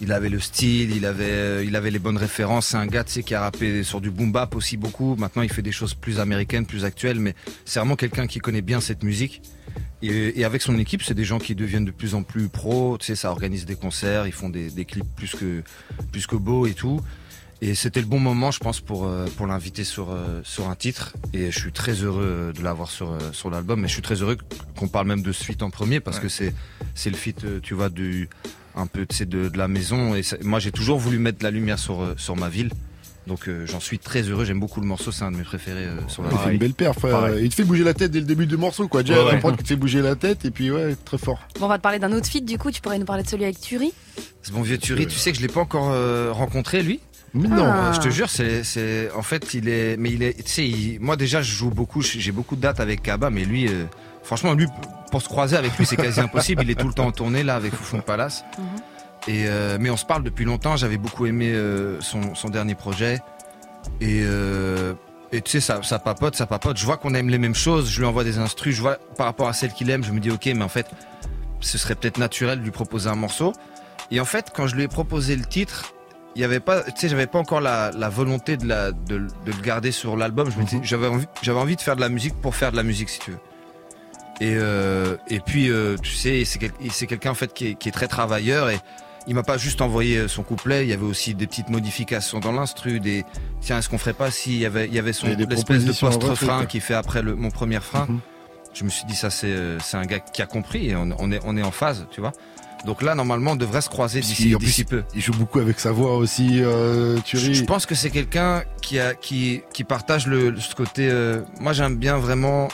[0.00, 2.68] il avait le style, il avait, il avait les bonnes références.
[2.68, 5.14] C'est un gars, tu sais, qui a rappé sur du boom bap aussi beaucoup.
[5.16, 7.20] Maintenant, il fait des choses plus américaines, plus actuelles.
[7.20, 7.34] Mais
[7.64, 9.42] c'est vraiment quelqu'un qui connaît bien cette musique.
[10.02, 12.96] Et, et avec son équipe, c'est des gens qui deviennent de plus en plus pros.
[12.98, 15.62] Tu sais, ça organise des concerts, ils font des, des clips plus que
[16.12, 17.00] plus que beaux et tout.
[17.60, 20.76] Et c'était le bon moment, je pense, pour euh, pour l'inviter sur euh, sur un
[20.76, 21.14] titre.
[21.32, 23.84] Et je suis très heureux de l'avoir sur euh, sur l'album.
[23.84, 24.36] Et je suis très heureux
[24.76, 26.54] qu'on parle même de ce feat en premier parce que c'est
[26.94, 28.28] c'est le feat, euh, tu vois, du
[28.76, 30.14] un peu de, de la maison.
[30.14, 32.70] Et ça- moi, j'ai toujours voulu mettre la lumière sur euh, sur ma ville.
[33.28, 34.44] Donc euh, j'en suis très heureux.
[34.44, 35.12] J'aime beaucoup le morceau.
[35.12, 36.44] C'est un de mes préférés euh, sur Il l'album.
[36.44, 36.74] fait une belle.
[36.74, 37.44] Pareil.
[37.44, 39.02] Il te fait bouger la tête dès le début du morceau, quoi.
[39.02, 39.30] Déjà, Ouais, ouais.
[39.34, 41.38] comprendre qu'il te fait bouger la tête et puis ouais, très fort.
[41.60, 43.28] Bon, on va te parler d'un autre feat, du coup, tu pourrais nous parler de
[43.28, 43.92] celui avec Turi
[44.42, 47.00] Ce bon vieux Turi, tu sais que je l'ai pas encore euh, rencontré lui?
[47.34, 47.64] Mais non.
[47.66, 50.66] Euh, je te jure, c'est, c'est, en fait, il est, mais il est, tu sais,
[50.66, 53.84] il- moi déjà, je joue beaucoup, j'ai beaucoup de dates avec Kaba, mais lui, euh,
[54.22, 54.66] franchement, lui,
[55.10, 56.62] pour se croiser avec lui, c'est quasi impossible.
[56.62, 58.44] Il est tout le temps en tournée là avec Foufoun Palace.
[59.28, 60.76] Et euh, mais on se parle depuis longtemps.
[60.76, 63.20] J'avais beaucoup aimé euh, son, son dernier projet.
[64.00, 64.94] Et, euh,
[65.32, 66.78] et tu sais, ça, ça papote, ça papote.
[66.78, 67.90] Je vois qu'on aime les mêmes choses.
[67.90, 68.74] Je lui envoie des instrus.
[68.74, 70.86] Je vois par rapport à celle qu'il aime, je me dis ok, mais en fait,
[71.60, 73.52] ce serait peut-être naturel de lui proposer un morceau.
[74.10, 75.92] Et en fait, quand je lui ai proposé le titre,
[76.34, 79.18] il y avait pas, tu sais, j'avais pas encore la, la volonté de, la, de,
[79.18, 80.50] de le garder sur l'album.
[80.50, 82.82] Je m'étais- j'avais envie, j'avais envie de faire de la musique pour faire de la
[82.82, 83.38] musique, si tu veux.
[84.40, 84.56] Et,
[85.34, 85.68] et puis,
[86.02, 88.78] tu sais, c'est quel- c'est quelqu'un en fait qui est, qui est très travailleur et
[89.28, 90.84] il m'a pas juste envoyé son couplet.
[90.84, 92.98] Il y avait aussi des petites modifications dans l'instru.
[92.98, 93.24] Des
[93.60, 96.66] tiens, est-ce qu'on ferait pas s'il y avait, il y avait son l'espèce de post-refrain
[96.66, 98.08] qui fait après le, mon premier frein.
[98.74, 101.08] Je me suis dit ça, c'est euh, c'est un gars qui a compris et on,
[101.18, 102.32] on est on est en phase, tu vois.
[102.84, 105.02] Donc là, normalement, on devrait se croiser d'ici d'ici peu.
[105.14, 107.54] Il joue beaucoup avec sa voix aussi, euh, Thury.
[107.54, 111.08] Je pense que c'est quelqu'un qui a qui qui partage le ce côté.
[111.10, 112.68] euh, moi, j'aime bien vraiment.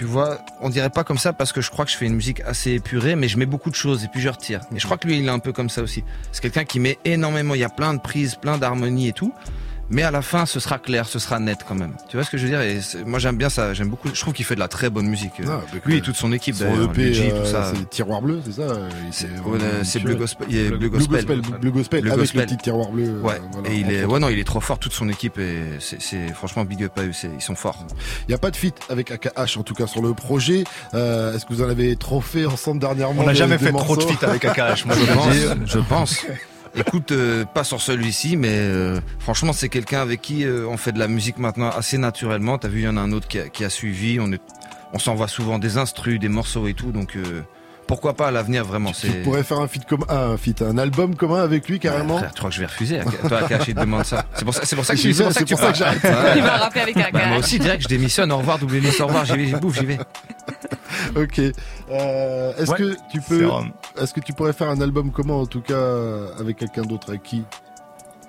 [0.00, 2.14] Tu vois, on dirait pas comme ça parce que je crois que je fais une
[2.14, 4.62] musique assez épurée, mais je mets beaucoup de choses et puis je retire.
[4.74, 6.04] Et je crois que lui, il est un peu comme ça aussi.
[6.32, 7.54] C'est quelqu'un qui met énormément.
[7.54, 9.34] Il y a plein de prises, plein d'harmonies et tout.
[9.90, 11.94] Mais à la fin, ce sera clair, ce sera net quand même.
[12.08, 12.60] Tu vois ce que je veux dire?
[12.60, 13.74] Et c'est- moi, j'aime bien ça.
[13.74, 14.08] J'aime beaucoup.
[14.14, 15.40] Je trouve qu'il fait de la très bonne musique.
[15.40, 15.44] euh.
[15.48, 16.90] Ah, lui et toute son équipe Son d'ailleurs.
[16.90, 17.72] EP, Luigi, euh, tout ça.
[17.74, 18.62] c'est Tiroir Bleu, c'est ça?
[18.62, 18.88] Euh,
[19.44, 20.04] Ouais, c'est tué.
[20.04, 20.46] Bleu Gospel.
[20.48, 21.16] Il y Bleu Bleu Gospel.
[21.26, 22.40] Gospel, Bleu Gospel, Bleu avec Gospel.
[22.42, 23.04] le petit tiroir bleu.
[23.08, 23.40] euh, Ouais.
[23.52, 24.78] voilà, et il est, ouais, non, il est trop fort.
[24.78, 27.12] Toute son équipe et c'est, c'est franchement big up à eux.
[27.12, 27.84] C'est, ils sont forts.
[28.28, 30.64] Il n'y a pas de feat avec AKH en tout cas sur le projet.
[30.94, 33.22] Euh, Est-ce que vous en avez trop fait ensemble dernièrement?
[33.22, 34.94] On n'a jamais fait trop de feat avec AKH, moi,
[35.66, 36.24] je pense.
[36.76, 40.92] Écoute, euh, pas sur celui-ci, mais euh, franchement, c'est quelqu'un avec qui euh, on fait
[40.92, 42.58] de la musique maintenant assez naturellement.
[42.58, 44.20] T'as vu, il y en a un autre qui a, qui a suivi.
[44.20, 44.40] On est,
[44.92, 46.92] on s'envoie souvent des instrus, des morceaux et tout.
[46.92, 47.16] Donc
[47.90, 48.92] pourquoi pas à l'avenir vraiment.
[48.92, 52.18] Tu pourrais faire un feat comme un feat, un album commun avec lui carrément.
[52.18, 54.24] Frère, tu crois que je vais refuser Toi, AKH, il te demande ça.
[54.34, 55.72] C'est pour ça, c'est pour ça que, c'est pour ça que c'est tu pour ça
[55.72, 55.98] que parles.
[56.00, 56.24] j'arrête.
[56.24, 56.32] Ouais.
[56.36, 57.12] Il va rapper avec AKH.
[57.12, 58.32] Bah, moi aussi, direct, je démissionne.
[58.32, 59.24] Au revoir, double au revoir.
[59.24, 59.98] J'y vais, j'y bouffe, j'y vais.
[61.16, 61.38] ok.
[61.90, 63.48] Euh, est-ce Ouais, que tu peux,
[64.00, 65.80] est-ce que tu pourrais faire un album commun en tout cas
[66.38, 67.44] avec quelqu'un d'autre avec qui?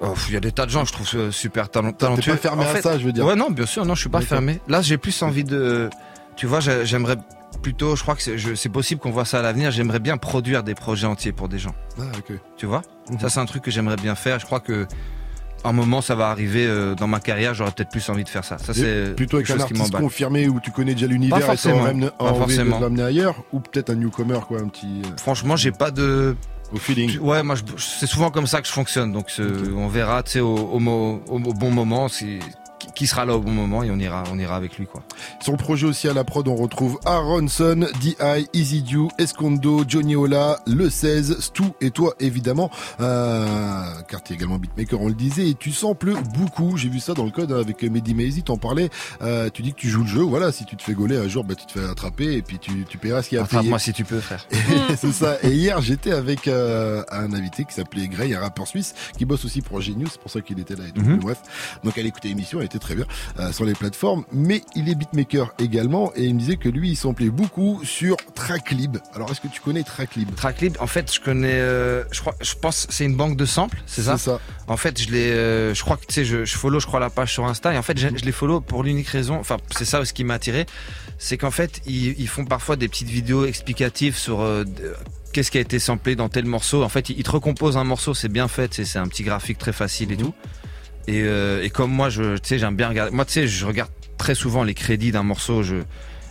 [0.04, 2.32] Oh, Il y a des tas de gens, je trouve euh, super talent- T'es talentueux.
[2.32, 3.24] pas fermé En à ça, je veux dire.
[3.24, 4.60] Ouais, non, bien sûr, non, je suis pas fermé.
[4.68, 5.92] Là, j'ai plus envie de.
[6.36, 7.18] Tu vois, j'ai- j'aimerais
[7.62, 8.22] plutôt, je crois que
[8.56, 9.72] c'est possible qu'on voit ça à l'avenir.
[9.72, 11.76] J'aimerais bien produire des projets entiers pour des gens.
[12.00, 12.38] Ah, ok.
[12.58, 12.82] Tu vois?
[13.12, 13.20] Mhm.
[13.20, 14.40] Ça, c'est un truc que j'aimerais bien faire.
[14.40, 14.88] Je crois que.
[15.64, 18.44] Un moment, ça va arriver euh, dans ma carrière, j'aurais peut-être plus envie de faire
[18.44, 18.58] ça.
[18.58, 21.58] Ça, c'est Plutôt avec un artiste confirmé où tu connais déjà l'univers Pas et
[22.10, 22.80] Pas envie forcément.
[22.80, 25.04] de l'amener ailleurs ou peut-être un newcomer quoi, un petit.
[25.06, 26.36] euh, Franchement, j'ai pas de.
[26.74, 27.20] Au feeling.
[27.20, 29.12] Ouais, moi, c'est souvent comme ça que je fonctionne.
[29.12, 29.28] Donc,
[29.78, 32.40] on verra, tu sais, au, au, mo- au- au bon moment, si
[32.96, 35.04] qui- sera là au bon moment et on ira, on ira avec lui quoi.
[35.42, 40.16] Sur le projet aussi à la prod, on retrouve Aronson, D.I., Easy Dew, Escondo, Johnny
[40.16, 45.14] Ola, Le 16, Stu et toi évidemment, euh, car tu es également beatmaker, on le
[45.14, 46.78] disait, et tu samples beaucoup.
[46.78, 48.90] J'ai vu ça dans le code avec Mehdi Maizy, t'en parlais.
[49.22, 51.28] Euh, tu dis que tu joues le jeu, voilà, si tu te fais gauler un
[51.28, 53.44] jour, bah, tu te fais attraper et puis tu, tu paieras ce qu'il y a
[53.44, 53.58] à payer.
[53.60, 54.46] Attrape-moi si tu peux, frère.
[54.52, 54.56] Et
[54.98, 55.38] c'est ça.
[55.44, 59.46] Et hier, j'étais avec euh, un invité qui s'appelait Gray, un rappeur suisse, qui bosse
[59.46, 61.02] aussi pour Genius, c'est pour ça qu'il était là et tout.
[61.02, 61.18] Mhm.
[61.20, 61.40] Bref,
[61.84, 63.06] donc elle écoutait l'émission, elle était très bien
[63.40, 66.92] euh, sur les plateformes, mais il est beatmaker également, et il me disait que lui,
[66.92, 68.98] il samplait beaucoup sur Tracklib.
[69.14, 70.34] Alors, est-ce que tu connais Tracklib?
[70.36, 73.82] Tracklib, en fait, je connais, euh, je crois, je pense, c'est une banque de samples,
[73.86, 74.18] c'est ça?
[74.18, 74.40] C'est ça.
[74.68, 77.00] En fait, je l'ai, euh, je crois que tu sais, je, je follow, je crois
[77.00, 79.58] la page sur Insta, et en fait, je, je les follow pour l'unique raison, enfin,
[79.76, 80.66] c'est ça ce qui m'a attiré,
[81.18, 84.64] c'est qu'en fait, ils, ils font parfois des petites vidéos explicatives sur euh,
[85.34, 86.84] qu'est-ce qui a été samplé dans tel morceau.
[86.84, 89.58] En fait, ils, ils te recomposent un morceau, c'est bien fait, c'est un petit graphique
[89.58, 90.34] très facile et tout.
[91.08, 93.16] Et, euh, et comme moi, je, tu sais, j'aime bien regarder.
[93.16, 95.64] Moi, tu sais, je regarde très souvent les crédits d'un morceau.
[95.64, 95.78] Je,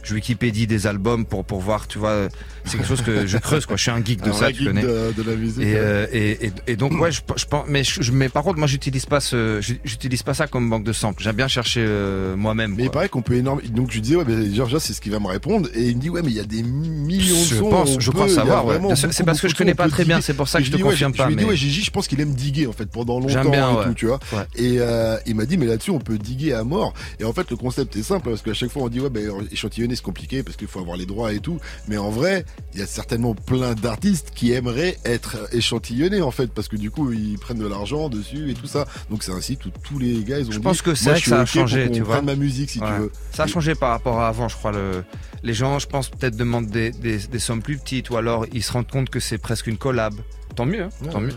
[0.02, 2.28] je Wikipédie des albums pour pour voir, tu vois.
[2.64, 3.76] C'est quelque chose que je creuse, quoi.
[3.76, 4.82] Je suis un geek de Un ça, tu geek connais.
[4.82, 5.62] de, de la musique.
[5.62, 8.42] Et, euh, et, et, et donc ouais, je, je pense, mais je, je- mais par
[8.42, 11.22] contre, moi, j'utilise pas ce, j'utilise pas ça comme banque de samples.
[11.22, 12.74] J'aime bien chercher euh, moi-même.
[12.76, 13.68] Mais il paraît qu'on peut énormément.
[13.74, 15.68] Donc je disais, ouais, mais Georgia, c'est ce qu'il va me répondre.
[15.74, 17.70] Et il me dit, ouais, mais il y a des millions de Je sons.
[17.70, 18.78] pense, je peut, a savoir, ouais.
[18.94, 21.12] c'est parce que je connais pas très bien, c'est pour ça que je te confirme
[21.12, 23.82] je pas, lui dis, ouais, Gigi, je pense qu'il aime diguer, en fait, pendant longtemps
[23.82, 24.20] et tout, tu vois.
[24.56, 26.94] Et euh, il m'a dit, mais là-dessus, on peut diguer à mort.
[27.18, 29.30] Et en fait, le concept est simple, parce qu'à chaque fois, on dit, ouais, ben,
[29.52, 31.58] échantillonner, c'est compliqué, parce qu'il faut avoir les droits et tout.
[31.88, 32.44] Mais en vrai,
[32.74, 36.90] il y a certainement plein d'artistes qui aimeraient être échantillonnés, en fait, parce que du
[36.90, 38.86] coup, ils prennent de l'argent dessus et tout ça.
[39.10, 41.14] Donc c'est un site où tous les gars, ils ont Je dit, pense que c'est
[41.14, 42.22] que ça a pour changé, tu vois.
[42.22, 42.86] ma musique, si Ouais.
[42.86, 43.12] tu veux.
[43.32, 44.72] Ça a changé par rapport à avant, je crois.
[44.72, 45.02] Le...
[45.42, 48.62] Les gens, je pense, peut-être demandent des, des, des sommes plus petites ou alors ils
[48.62, 50.14] se rendent compte que c'est presque une collab.
[50.54, 51.34] Tant mieux, hein, tant Ouais, mieux.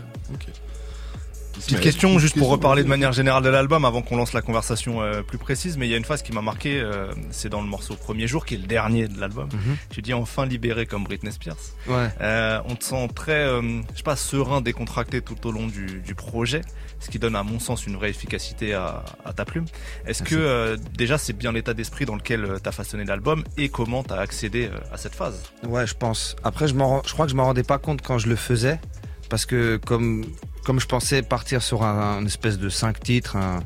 [1.54, 5.02] Petite question, juste pour reparler de manière générale de l'album, avant qu'on lance la conversation
[5.02, 7.60] euh, plus précise, mais il y a une phase qui m'a marqué, euh, c'est dans
[7.60, 9.48] le morceau Premier jour, qui est le dernier de l'album.
[9.52, 9.76] Mhm.
[9.90, 11.56] Tu dis enfin libéré comme Britney Spears.
[11.86, 12.08] Ouais.
[12.20, 13.62] Euh, on te sent très, euh,
[13.92, 16.60] je sais pas, serein, décontracté tout au long du, du projet,
[17.00, 19.64] ce qui donne à mon sens une vraie efficacité à, à ta plume.
[20.06, 23.68] Est-ce que euh, déjà c'est bien l'état d'esprit dans lequel tu as façonné l'album et
[23.68, 25.42] comment tu as accédé euh, à cette phase?
[25.66, 26.36] Ouais, je pense.
[26.44, 28.80] Après, je, je crois que je m'en rendais pas compte quand je le faisais.
[29.28, 30.24] Parce que comme,
[30.64, 33.60] comme je pensais partir sur un, espèce de 5 titres, un,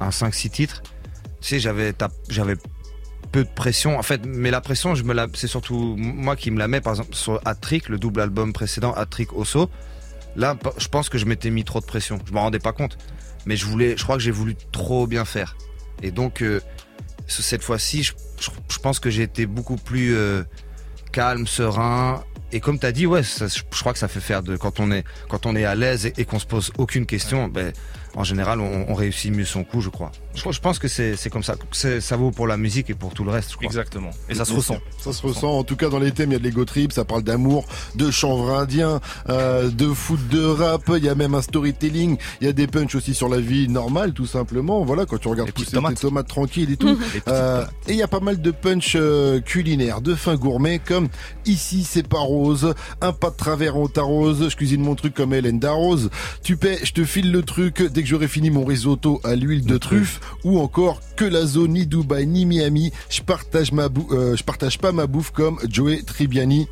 [0.00, 0.82] un 5-6 titres,
[1.40, 1.94] tu sais, j'avais,
[2.28, 2.54] j'avais
[3.32, 3.98] peu de pression.
[3.98, 6.92] En fait, mais la pression, je me c'est surtout moi qui me la mets, par
[6.94, 9.70] exemple, sur Hat-Trick, le double album précédent, Hat-Trick Osso.
[10.36, 12.18] Là, je pense que je m'étais mis trop de pression.
[12.26, 12.98] Je m'en rendais pas compte.
[13.46, 15.56] Mais je voulais, je crois que j'ai voulu trop bien faire.
[16.02, 16.60] Et donc, euh,
[17.26, 20.42] ce- cette fois-ci, je, je- je pense que j'ai été beaucoup plus euh,
[21.12, 22.22] calme, serein.
[22.52, 24.90] Et comme tu as dit, ouais, je crois que ça fait faire de quand on
[24.90, 27.72] est quand on est à l'aise et, et qu'on se pose aucune question, ben
[28.14, 30.12] en général on, on réussit mieux son coup, je crois.
[30.34, 31.56] Je, je pense que c'est comme ça.
[31.72, 33.66] Ça vaut pour la musique et pour tout le reste, je crois.
[33.66, 34.10] Exactement.
[34.28, 34.78] Et ça se ressent.
[34.98, 35.50] Ça se ressent.
[35.50, 37.64] En tout cas, dans les thèmes, il y a de l'ego trip, ça parle d'amour,
[37.94, 40.90] de chanvre indien, euh, de foot, de rap.
[40.96, 42.16] Il y a même un storytelling.
[42.40, 44.84] Il y a des punchs aussi sur la vie normale, tout simplement.
[44.84, 46.00] Voilà, quand tu regardes pousser tes tomates.
[46.00, 46.98] tomates tranquilles et tout.
[47.26, 47.74] Euh, tomates.
[47.88, 51.08] et il y a pas mal de punch euh, culinaires, de fins gourmets, comme
[51.46, 55.34] ici c'est pas rose, un pas de travers on t'arrose, je cuisine mon truc comme
[55.34, 56.10] Hélène d'Arrose,
[56.42, 59.64] tu paies, je te file le truc dès que j'aurai fini mon risotto à l'huile
[59.64, 64.36] de truffe, ou encore que la zone ni Dubaï ni Miami, je partage ma euh,
[64.36, 66.68] je partage pas ma bouffe comme Joey Tribbiani.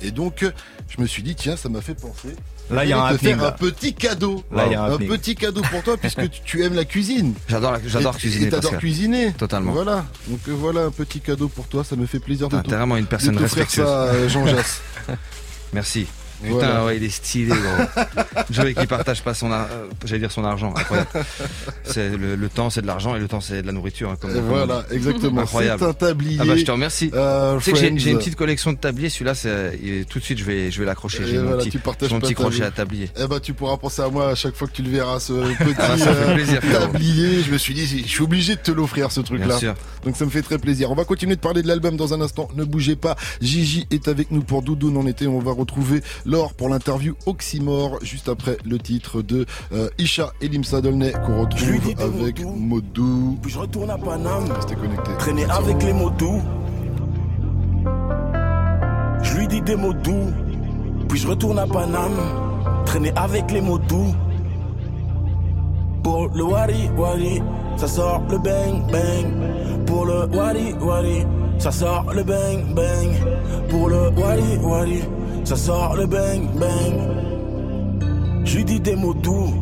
[0.00, 0.46] Et donc,
[0.88, 2.28] je me suis dit, tiens, ça m'a fait penser.
[2.70, 4.44] Là, il y a un faire un petit cadeau.
[4.54, 7.34] Là, il y a un petit cadeau pour toi, puisque tu, tu aimes la cuisine.
[7.48, 9.32] J'adore la- j'adore cuisiner, Et t'adores cuisiner.
[9.32, 9.72] Totalement.
[9.72, 10.06] Voilà.
[10.28, 11.82] Donc euh, voilà un petit cadeau pour toi.
[11.82, 13.84] Ça me fait plaisir de t'offrir- T'es vraiment une personne de respectueuse.
[13.84, 14.80] ça, euh, Jean Jass.
[15.72, 16.06] Merci.
[16.42, 16.84] Putain, Voilà.
[16.84, 18.04] ouais, il est stylé, gros.
[18.50, 20.72] Joey qui partage pas son, ar- euh, j'allais dire son argent.
[20.76, 21.08] Incroyable.
[21.84, 24.10] C'est le, le temps, c'est de l'argent et le temps, c'est de la nourriture.
[24.10, 25.40] hein, comme- Et comme on voilà, exactement.
[25.42, 25.80] Incroyable.
[25.80, 26.38] C'est un tablier.
[26.40, 27.10] Ah bah, je te remercie.
[27.14, 29.08] Euh, tu sais que j'ai une petite collection de tabliers.
[29.10, 31.24] Celui-là, c'est tout de suite, je vais, je vais l'accrocher.
[31.26, 33.10] J'ai mon voilà, petit, tu partages mon petit crochet à tablier.
[33.20, 35.32] Eh ben, tu pourras penser à moi à chaque fois que tu le verras, ce
[35.58, 37.42] petit Ah, euh, plaisir, tablier.
[37.42, 39.46] Je me suis dit, je suis obligé de te l'offrir, ce truc-là.
[39.46, 39.74] Bien sûr.
[40.04, 40.90] Donc ça me fait très plaisir.
[40.90, 42.48] On va continuer de parler de l'album dans un instant.
[42.54, 43.16] Ne bougez pas.
[43.40, 45.26] Gigi est avec nous pour Doudoune en été.
[45.26, 50.48] On va retrouver Laure pour l'interview Oxymore juste après le titre de euh, Isha et
[50.48, 53.38] Limsa Dolnay qu'on retrouve avec Modou.
[53.40, 54.52] Puis je retourne à Paname.
[54.52, 55.10] Restez connectés.
[55.18, 56.42] Traîner avec les mots doux.
[59.22, 60.30] Je lui dis des mots doux.
[61.08, 62.20] Puis je retourne à Paname.
[62.84, 64.14] Traîner avec les mots doux.
[66.02, 67.40] Pour le wari wari,
[67.78, 69.86] ça sort le bang bang.
[69.86, 71.24] Pour le wari wari,
[71.58, 73.16] ça sort le bang bang.
[73.70, 75.00] Pour le wari wari,
[75.48, 76.94] ça sort le bang bang.
[78.44, 79.54] Je lui dis des mots doux.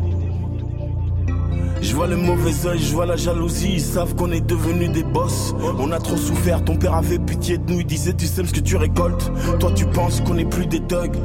[1.81, 5.03] Je vois le mauvais oeil, je vois la jalousie, ils savent qu'on est devenus des
[5.03, 5.55] boss.
[5.79, 8.53] On a trop souffert, ton père avait pitié de nous, il disait tu sèmes ce
[8.53, 9.31] que tu récoltes.
[9.61, 11.15] Toi tu penses qu'on est plus des thugs,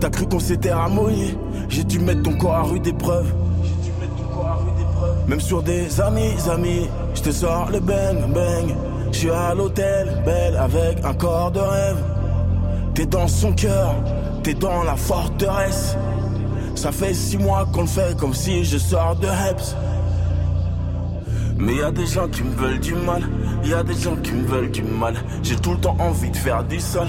[0.00, 1.38] t'as cru qu'on s'était ramolli.
[1.68, 3.32] J'ai dû mettre ton corps à rude épreuve.
[5.28, 8.74] Même sur des amis, amis, je te sors le bang, bang.
[9.12, 12.17] Je suis à l'hôtel, belle, avec un corps de rêve.
[12.98, 13.94] T'es dans son cœur,
[14.42, 15.96] t'es dans la forteresse.
[16.74, 19.76] Ça fait six mois qu'on le fait comme si je sors de Heps.
[21.58, 23.22] Mais y a des gens qui me veulent du mal,
[23.62, 25.14] y a des gens qui me veulent du mal.
[25.44, 27.06] J'ai tout le temps envie de faire du sale.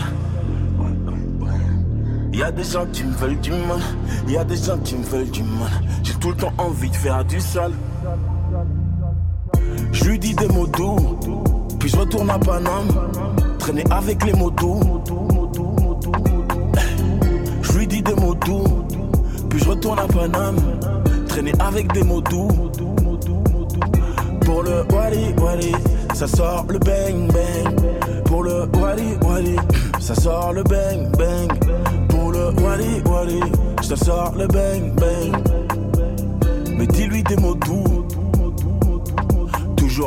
[2.33, 3.81] Y a des gens qui me veulent du mal,
[4.27, 5.71] y a des gens qui me veulent du mal.
[6.03, 7.73] J'ai tout le temps envie de faire du sale.
[9.91, 11.17] Je lui dis des mots doux,
[11.79, 12.89] puis je retourne à Paname,
[13.57, 15.01] traîner avec les mots doux.
[20.19, 20.57] Paname,
[21.29, 22.49] traîner avec des mots doux.
[24.41, 25.71] Pour le wali wali,
[26.13, 28.23] ça sort le bang bang.
[28.25, 29.55] Pour le wali wali,
[30.01, 31.49] ça sort le bang bang.
[32.09, 33.39] Pour le wali wali,
[33.81, 35.41] ça sort le bang bang.
[36.77, 37.88] Mais dis-lui des mots doux.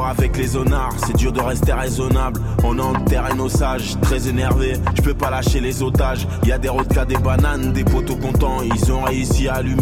[0.00, 2.40] Avec les honnards, c'est dur de rester raisonnable.
[2.64, 4.72] On enterre nos sages, très énervé.
[4.94, 6.26] Je peux pas lâcher les otages.
[6.44, 8.62] Y a des rodkas, des bananes, des poteaux contents.
[8.62, 9.72] Ils ont réussi à lui.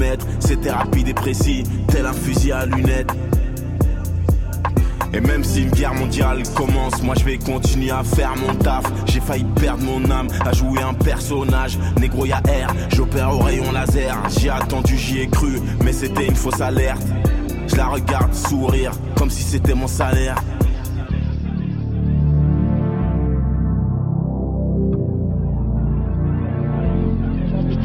[0.41, 3.13] C'était rapide et précis, tel un fusil à lunettes.
[5.13, 8.85] Et même si une guerre mondiale commence, moi je vais continuer à faire mon taf.
[9.07, 11.79] J'ai failli perdre mon âme à jouer un personnage.
[12.01, 14.17] Négro y'a R, j'opère au rayon laser.
[14.31, 17.03] J'y ai attendu, j'y ai cru, mais c'était une fausse alerte.
[17.81, 20.37] La regarde sourire, comme si c'était mon salaire.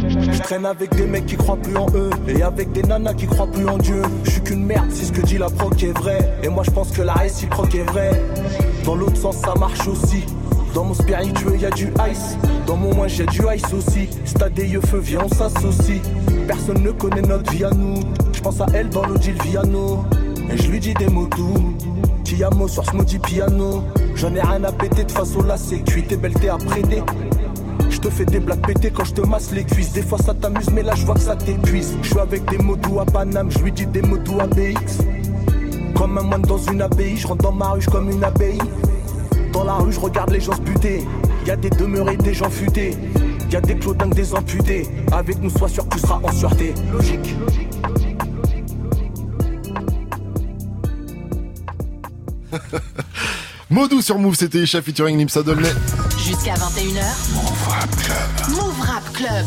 [0.10, 3.26] Je traîne avec des mecs qui croient plus en eux et avec des nanas qui
[3.26, 4.02] croient plus en Dieu.
[4.26, 6.40] Je suis qu'une merde, c'est ce que dit la proc est vrai.
[6.44, 8.22] Et moi je pense que la réciproque est vraie.
[8.84, 10.26] Dans l'autre sens ça marche aussi.
[10.74, 12.38] Dans mon spiritueux y a du ice.
[12.68, 14.10] Dans mon moins j'ai du ice aussi.
[14.26, 16.02] Stade des yeux feu, viens on s'associe.
[16.48, 18.02] Personne ne connaît notre vie à nous.
[18.46, 20.04] Pense à elle dans l'Odile Viano.
[20.52, 21.76] Et je lui dis des mots doux.
[22.24, 23.82] Qui a mot sur ce maudit piano.
[24.14, 26.04] J'en ai rien à péter de façon là c'est cuit.
[26.04, 27.02] T'es belle, t'es à prêter.
[27.90, 29.94] Je te fais des blagues pétées quand je te masse les cuisses.
[29.94, 31.98] Des fois ça t'amuse, mais là je vois que ça t'épuise.
[32.04, 34.46] Je suis avec des mots doux à Paname, je lui dis des mots doux à
[34.46, 35.04] BX.
[35.98, 38.62] Comme un moine dans une abbaye, je rentre dans ma ruche comme une abeille.
[39.54, 41.04] Dans la rue, je regarde les gens se buter.
[41.48, 42.96] Y a des demeurés, des gens futés.
[43.52, 44.88] Y a des clodingues, des amputés.
[45.12, 46.76] Avec nous, sois sûr tu seras en sûreté.
[46.94, 47.36] Logique.
[53.70, 55.74] Modou sur Move, c'était Isha featuring Nimsa Dolnay.
[56.24, 57.04] Jusqu'à 21h.
[57.34, 58.50] Move Rap Club.
[58.50, 59.46] Move Rap Club.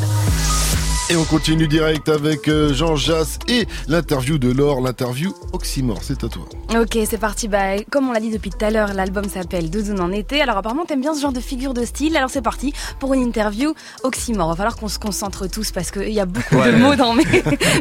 [1.10, 6.00] Et on continue direct avec euh, Jean Jass et l'interview de Laure, l'interview Oxymore.
[6.02, 6.44] C'est à toi.
[6.78, 7.48] Ok, c'est parti.
[7.48, 10.42] Bah, comme on l'a dit depuis tout à l'heure, l'album s'appelle Doudoune en été.
[10.42, 12.14] Alors apparemment, t'aimes bien ce genre de figure de style.
[12.14, 14.50] Alors c'est parti pour une interview Oxymore.
[14.50, 16.72] Va falloir qu'on se concentre tous parce qu'il y a beaucoup Ouais.
[16.72, 17.24] de mots dans mes.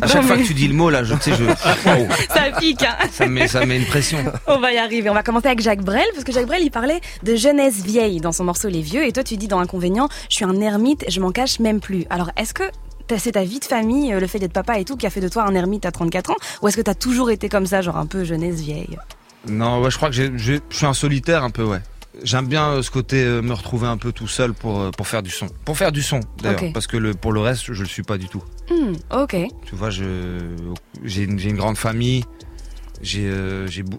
[0.01, 1.43] À chaque fois que tu dis le mot là, je sais, je.
[1.43, 2.07] Wow.
[2.33, 2.95] Ça pique, hein.
[3.11, 4.19] Ça me met, ça me met une pression.
[4.47, 5.09] On va y arriver.
[5.09, 8.21] On va commencer avec Jacques Brel, parce que Jacques Brel, il parlait de jeunesse vieille
[8.21, 9.05] dans son morceau Les Vieux.
[9.05, 12.05] Et toi, tu dis dans Inconvénient, je suis un ermite, je m'en cache même plus.
[12.09, 12.63] Alors, est-ce que
[13.17, 15.21] c'est ta vie de famille, euh, le fait d'être papa et tout, qui a fait
[15.21, 17.81] de toi un ermite à 34 ans Ou est-ce que t'as toujours été comme ça,
[17.81, 18.97] genre un peu jeunesse vieille?
[19.47, 21.81] Non, ouais, je crois que je suis un solitaire un peu, ouais.
[22.23, 25.07] J'aime bien euh, ce côté euh, me retrouver un peu tout seul pour, euh, pour
[25.07, 25.47] faire du son.
[25.65, 26.73] Pour faire du son, d'ailleurs.
[26.73, 28.43] Parce que le, pour le reste, je le suis pas du tout.
[28.69, 29.35] Hmm, Ok.
[29.65, 32.23] Tu vois, j'ai une, grande famille.
[33.01, 33.29] J'ai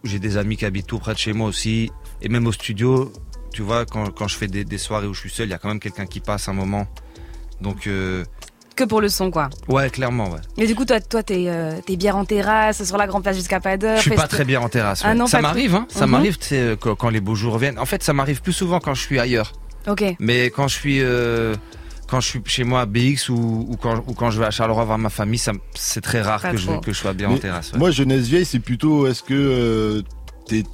[0.04, 1.90] des amis qui habitent tout près de chez moi aussi.
[2.20, 3.12] Et même au studio,
[3.52, 5.54] tu vois, quand, quand je fais des, des soirées où je suis seul, il y
[5.54, 6.86] a quand même quelqu'un qui passe un moment.
[7.60, 7.88] Donc,
[8.78, 9.50] Que pour le son, quoi.
[9.66, 10.38] ouais, clairement, ouais.
[10.56, 13.34] Mais du coup, toi, toi, t'es euh, t'es bière en terrasse, sur la grande place
[13.34, 13.96] jusqu'à pas d'heure.
[13.96, 15.02] Je suis pas très bien en terrasse.
[15.04, 15.86] Ah non, ça m'arrive, hein.
[15.90, 16.12] Ça Mhm.
[16.12, 17.76] m'arrive, tu sais, euh, quand, quand les beaux jours reviennent.
[17.80, 19.52] En fait, ça m'arrive plus souvent quand je suis ailleurs.
[19.88, 20.04] Ok.
[20.20, 21.56] Mais quand je suis euh,
[22.08, 24.52] quand je suis chez moi à BX ou, ou quand ou quand je vais à
[24.52, 25.40] Charleroi voir ma famille,
[25.74, 27.72] c'est très rare que je, que je sois bien en terrasse.
[27.72, 27.78] ouais.
[27.80, 30.02] Moi, jeunesse vieille, c'est plutôt est-ce que euh,
[30.48, 30.64] t'es,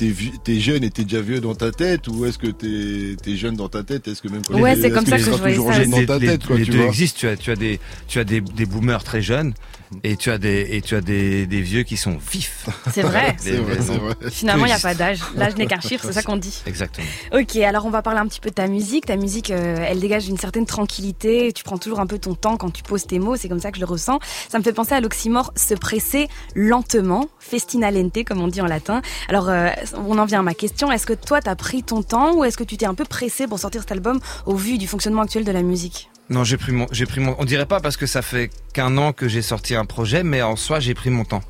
[0.45, 3.57] t'es, jeune et t'es déjà vieux dans ta tête ou est-ce que t'es, t'es jeune
[3.57, 5.63] dans ta tête Est-ce que même quand Ouais, c'est comme ça que je voyais ça
[5.63, 5.91] aussi.
[5.91, 7.19] dans ta les, tête, quoi, les tu deux vois existent.
[7.19, 9.55] Tu as, tu as des, tu as des, des boomers très jeunes
[10.03, 12.69] et tu as des, et tu as des, des vieux qui sont vifs.
[12.91, 13.37] C'est vrai.
[13.39, 14.15] C'est vrai, c'est vrai.
[14.31, 15.21] Finalement, il n'y a pas d'âge.
[15.37, 16.63] L'âge n'est qu'un chiffre, c'est ça qu'on dit.
[16.67, 17.07] Exactement.
[17.33, 19.07] Ok, alors on va parler un petit peu de ta musique.
[19.07, 21.53] Ta musique, euh, elle dégage une certaine tranquillité.
[21.53, 23.37] Tu prends toujours un peu ton temps quand tu poses tes mots.
[23.37, 24.19] C'est comme ça que je le ressens.
[24.49, 28.67] Ça me fait penser à l'oxymore se presser lentement, festina lente, comme on dit en
[28.67, 29.03] latin.
[29.29, 29.64] Alors, euh,
[29.97, 30.91] on en vient à ma question.
[30.93, 33.47] Est-ce que toi, t'as pris ton temps ou est-ce que tu t'es un peu pressé
[33.47, 36.11] pour sortir cet album au vu du fonctionnement actuel de la musique?
[36.31, 37.35] Non, j'ai pris mon, j'ai pris mon.
[37.39, 40.41] On dirait pas parce que ça fait qu'un an que j'ai sorti un projet, mais
[40.43, 41.43] en soi, j'ai pris mon temps.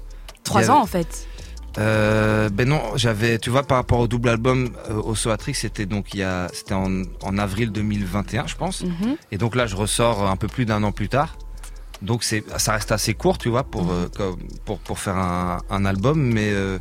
[0.43, 1.27] Trois ans en fait.
[1.79, 5.87] Euh, ben non, j'avais, tu vois, par rapport au double album euh, au Soatrix, c'était
[5.87, 8.83] donc il y a, c'était en, en avril 2021, je pense.
[8.83, 9.17] Mhm.
[9.33, 11.37] Et donc là, je ressors un peu plus d'un an plus tard.
[12.03, 15.59] Donc c'est, ça reste assez court, tu vois, pour euh, comme- pour pour faire un,
[15.71, 16.79] un album, mais euh,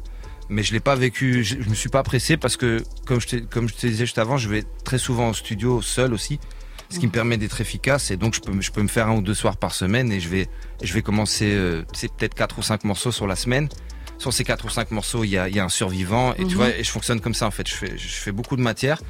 [0.50, 1.44] mais je l'ai pas vécu.
[1.44, 4.06] Je, je me suis pas pressé parce que comme je te, comme je te disais
[4.06, 6.40] juste avant, je vais très souvent au studio seul aussi,
[6.90, 8.12] ce qui me permet d'être efficace.
[8.12, 10.20] Et donc je peux je peux me faire un ou deux soirs par semaine et
[10.20, 10.48] je vais
[10.82, 13.70] je vais commencer euh, c'est peut-être quatre ou cinq morceaux sur la semaine.
[14.20, 16.44] Sur ces quatre ou cinq morceaux, il y a, il y a un survivant et
[16.44, 16.48] Mhm.
[16.48, 17.68] tu vois, et je fonctionne comme ça en fait.
[17.68, 19.02] Je fais je fais beaucoup de matière.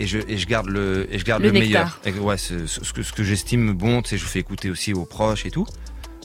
[0.00, 2.00] Et je, et je garde le, et je garde Le le, nectar.
[2.04, 2.18] meilleur.
[2.18, 4.92] Et ouais, c'est ce que, ce que j'estime bon, tu sais, je fais écouter aussi
[4.92, 5.66] aux proches et tout.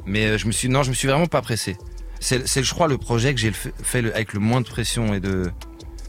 [0.08, 1.78] Mais euh, je me suis, non, je me suis vraiment pas pressé.
[2.20, 5.13] C'est, c'est, je crois, le projet que j'ai fait, le- avec le moins de pression
[5.13, 5.51] et de.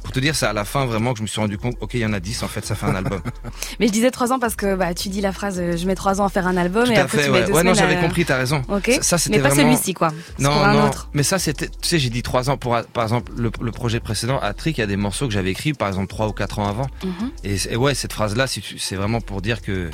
[0.03, 1.91] Pour te dire, c'est à la fin vraiment que je me suis rendu compte, ok,
[1.95, 3.21] il y en a 10, en fait, ça fait un album.
[3.81, 5.95] Mais je disais trois ans parce que bah, tu dis la phrase euh, je mets
[5.95, 7.47] trois ans à faire un album Tout et à après fait, tu mets ouais.
[7.47, 8.63] deux Ouais, non, j'avais à- compris, t'as raison.
[8.71, 8.91] Ok.
[9.03, 10.11] Ça, ça, mais pas vraiment- celui-ci quoi.
[10.39, 10.87] Non, pour un non.
[10.89, 11.11] autre.
[11.13, 14.01] Mais ça, c'était, tu sais, j'ai dit trois ans pour, par exemple, le, le projet
[14.01, 16.33] précédent, à Trick, il y a des morceaux que j'avais écrits, par exemple, trois ou
[16.33, 16.87] quatre ans avant.
[17.05, 17.31] Mhm.
[17.45, 19.91] Et, et ouais, cette phrase-là, c'est vraiment pour dire que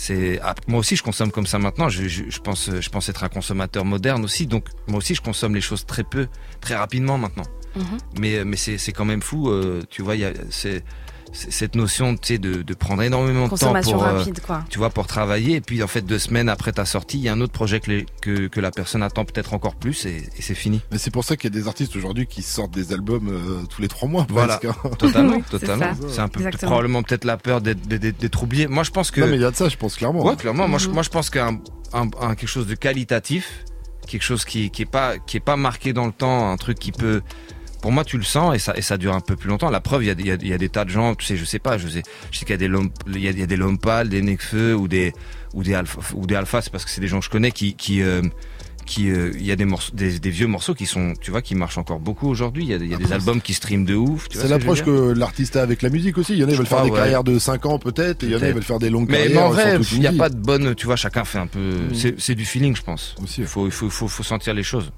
[0.00, 0.40] c'est.
[0.42, 1.90] ah, moi aussi, je consomme comme ça maintenant.
[1.90, 4.46] Je, je, je pense, je pense être un consommateur moderne aussi.
[4.46, 6.26] Donc, moi aussi, je consomme les choses très peu,
[6.62, 7.44] très rapidement maintenant.
[7.76, 7.98] Mhm.
[8.18, 9.50] Mais, mais c'est, quand même fou.
[9.50, 10.84] euh, tu vois, il y a c'est, c'est
[11.32, 14.64] cette notion, tu sais, de, de prendre énormément de temps Consommation pour, euh, rapide, quoi.
[14.68, 15.56] tu vois, pour travailler.
[15.56, 17.78] Et puis, en fait, deux semaines après ta sortie, il y a un autre projet
[17.80, 20.80] que, les- que, que la personne attend peut-être encore plus, et, et c'est fini.
[20.90, 23.64] Mais c'est pour ça qu'il y a des artistes aujourd'hui qui sortent des albums euh,
[23.68, 24.26] tous les trois mois.
[24.28, 24.90] Voilà, presque, hein.
[24.98, 25.92] totalement, Oui, totalement.
[26.08, 26.70] C'est un peu Exactement.
[26.72, 28.66] probablement peut-être la peur d'être, oublié.
[28.66, 29.20] Moi, je pense que.
[29.20, 30.24] Non, mais il y a de ça, je pense clairement.
[30.24, 30.66] Ouais, clairement.
[30.68, 30.94] Moi, je, Mhm.
[30.94, 31.58] moi, je pense qu'un
[31.92, 33.64] un, un- quelque chose de qualitatif,
[34.06, 36.78] quelque chose qui, qui est pas qui est pas marqué dans le temps, un truc
[36.78, 37.22] qui peut.
[37.82, 39.70] Pour moi, tu le sens et ça et ça dure un peu plus longtemps.
[39.70, 41.14] La preuve, il y a, il y a- il y a des tas de gens,
[41.14, 43.30] tu sais, je sais pas, je sais, je sais qu'il y a des y a,
[43.30, 45.12] y a des Lompal, des Necfeu ou des
[45.54, 47.52] ou des Alpha ou des Alpha, c'est parce que c'est des gens que je connais
[47.52, 48.20] qui qui euh,
[48.86, 51.42] qui euh, il y a des morceaux des, des vieux morceaux qui sont tu vois
[51.42, 53.54] qui marchent encore beaucoup aujourd'hui il y a, des- il y a des albums qui
[53.54, 56.32] streament de ouf C'est que l'approche que l'artiste a avec la musique aussi.
[56.34, 56.96] Il y en a, ils Je veulent faire des ouais.
[56.98, 58.54] carrières de 5 ans peut-être, et il y en a, ils Peut-être.
[58.54, 59.44] veulent faire des longues mais, mais carrières.
[59.46, 61.58] en vrai, il n'y a pas de bonne, tu vois, chacun fait un peu.
[61.58, 62.14] Mm.
[62.18, 63.14] C'est du feeling, je pense.
[63.38, 64.90] Il faut, il faut, il faut, faut sentir les choses.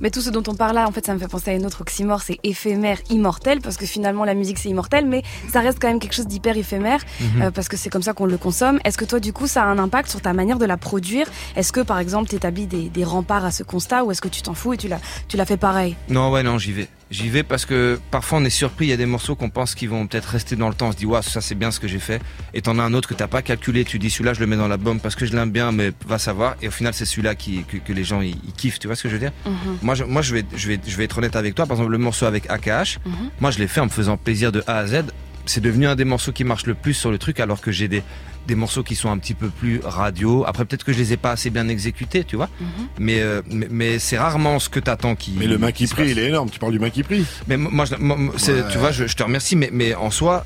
[0.00, 1.66] Mais tout ce dont on parle là, en fait, ça me fait penser à une
[1.66, 5.22] autre oxymore, c'est éphémère, immortel, parce que finalement la musique c'est immortel, mais
[5.52, 7.42] ça reste quand même quelque chose d'hyper éphémère, Mhm.
[7.42, 8.78] euh, parce que c'est comme ça qu'on le consomme.
[8.84, 11.26] Est-ce que toi, du coup, ça a un impact sur ta manière de la produire?
[11.56, 14.28] Est-ce que, par exemple, tu établis des, des remparts à ce constat, ou est-ce que
[14.28, 15.96] tu t'en fous et tu l'as, tu l'as fait pareil?
[16.08, 16.88] Non, ouais, non, j'y vais.
[17.12, 18.86] J'y vais parce que parfois on est surpris.
[18.86, 20.88] Il y a des morceaux qu'on pense qu'ils vont peut-être rester dans le temps.
[20.88, 22.22] On se dit, waouh, ça c'est bien ce que j'ai fait.
[22.54, 23.84] Et t'en as un autre que t'as pas calculé.
[23.84, 26.18] Tu dis, celui-là, je le mets dans l'album parce que je l'aime bien, mais va
[26.18, 26.56] savoir.
[26.62, 28.78] Et au final, c'est celui-là qui, que, que les gens ils, ils kiffent.
[28.78, 29.32] Tu vois ce que je veux dire?
[29.46, 29.78] Mhm.
[29.82, 31.66] Moi, je, moi, je vais, je vais, je vais être honnête avec toi.
[31.66, 33.12] Par exemple, le morceau avec AKH, Mhm.
[33.40, 35.04] moi, je l'ai fait en me faisant plaisir de A à Z.
[35.44, 37.88] C'est devenu un des morceaux qui marche le plus sur le truc, alors que j'ai
[37.88, 38.02] des,
[38.46, 40.44] des morceaux qui sont un petit peu plus radio.
[40.46, 42.48] Après, peut-être que je les ai pas assez bien exécutés, tu vois.
[42.60, 42.66] Mhm.
[42.98, 45.34] Mais, euh, mais, mais c'est rarement ce que t'attends qui.
[45.38, 46.50] Mais le main qui prie, il est énorme.
[46.50, 47.24] Tu parles du main qui prie.
[47.48, 48.64] Mais moi, je- moi, Ouais.
[48.70, 50.44] tu vois, je, je te remercie, mais, mais en soi,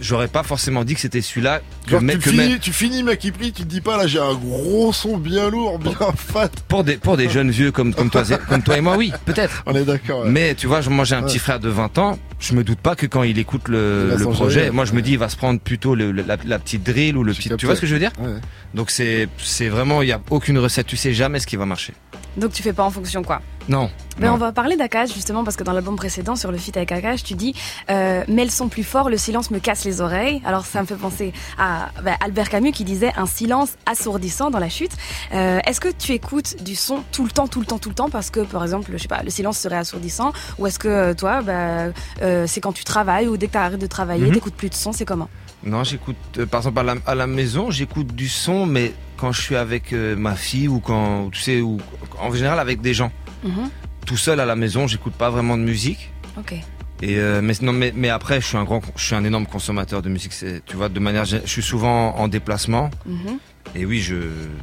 [0.00, 3.30] j'aurais pas forcément dit que c'était celui-là que, tu, que finis, tu finis main qui
[3.32, 6.48] prie, tu te dis pas là, j'ai un gros son bien lourd, bien fat.
[6.68, 9.62] pour des pour des jeunes vieux comme comme toi, comme toi et moi, oui, peut-être.
[9.66, 10.24] On est d'accord.
[10.24, 10.30] ouais.
[10.30, 11.38] Mais tu vois, moi j'ai un petit Ouais.
[11.38, 14.84] frère de 20 ans, je me doute pas que quand il écoute le, projet, moi
[14.84, 17.24] je me dis il va se prendre plutôt le- le- la, la petite drill ou
[17.24, 17.50] le petit.
[17.56, 18.34] Tu vois ce que je veux dire Ouais.
[18.74, 21.66] Donc c'est c'est vraiment il y a aucune recette, tu sais jamais ce qui va
[21.66, 21.94] marcher.
[22.36, 23.40] Donc tu fais pas en fonction, quoi.
[23.68, 23.90] Non.
[24.18, 24.34] Mais non.
[24.34, 27.22] on va parler d'Akash justement parce que dans l'album précédent sur le feat avec Akash,
[27.24, 27.54] tu dis
[27.90, 30.40] euh, mais elles sont plus forts, le silence me casse les oreilles.
[30.44, 34.58] Alors ça me fait penser à bah, Albert Camus qui disait un silence assourdissant dans
[34.58, 34.92] la chute.
[35.34, 37.94] Euh, Est-ce que tu écoutes du son tout le temps, tout le temps, tout le
[37.94, 38.10] temps?
[38.10, 41.14] Parce que par exemple, je sais pas, le silence serait assourdissant ou est-ce que euh,
[41.14, 44.32] toi, bah, euh, c'est quand tu travailles ou dès que tu arrêtes de travailler, Mhm.
[44.34, 45.28] t'écoutes plus de son, c'est comment?
[45.64, 49.32] Non, j'écoute, euh, par exemple, à la, à la maison, j'écoute du son, mais quand
[49.32, 51.78] je suis avec euh, ma fille ou quand, tu sais, ou
[52.18, 53.12] en général avec des gens.
[53.44, 53.70] Mhm.
[54.06, 56.10] Tout seul à la maison, j'écoute pas vraiment de musique.
[56.38, 56.52] Ok.
[57.02, 59.46] Et euh, mais, non, mais, mais après, je suis un grand, je suis un énorme
[59.46, 60.32] consommateur de musique.
[60.32, 62.90] C'est, tu vois, de manière, je suis souvent en déplacement.
[63.06, 63.38] Mhm.
[63.76, 64.14] Et oui, je,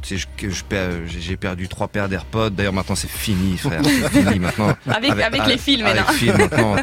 [0.02, 2.50] tu sais, je, que je perds- j'ai perdu trois paires d'AirPods.
[2.50, 3.80] D'ailleurs, maintenant, c'est fini, frère.
[4.10, 4.74] Fini maintenant.
[4.88, 6.12] Avec- avec les fils, avec maintenant.
[6.12, 6.76] fils, maintenant.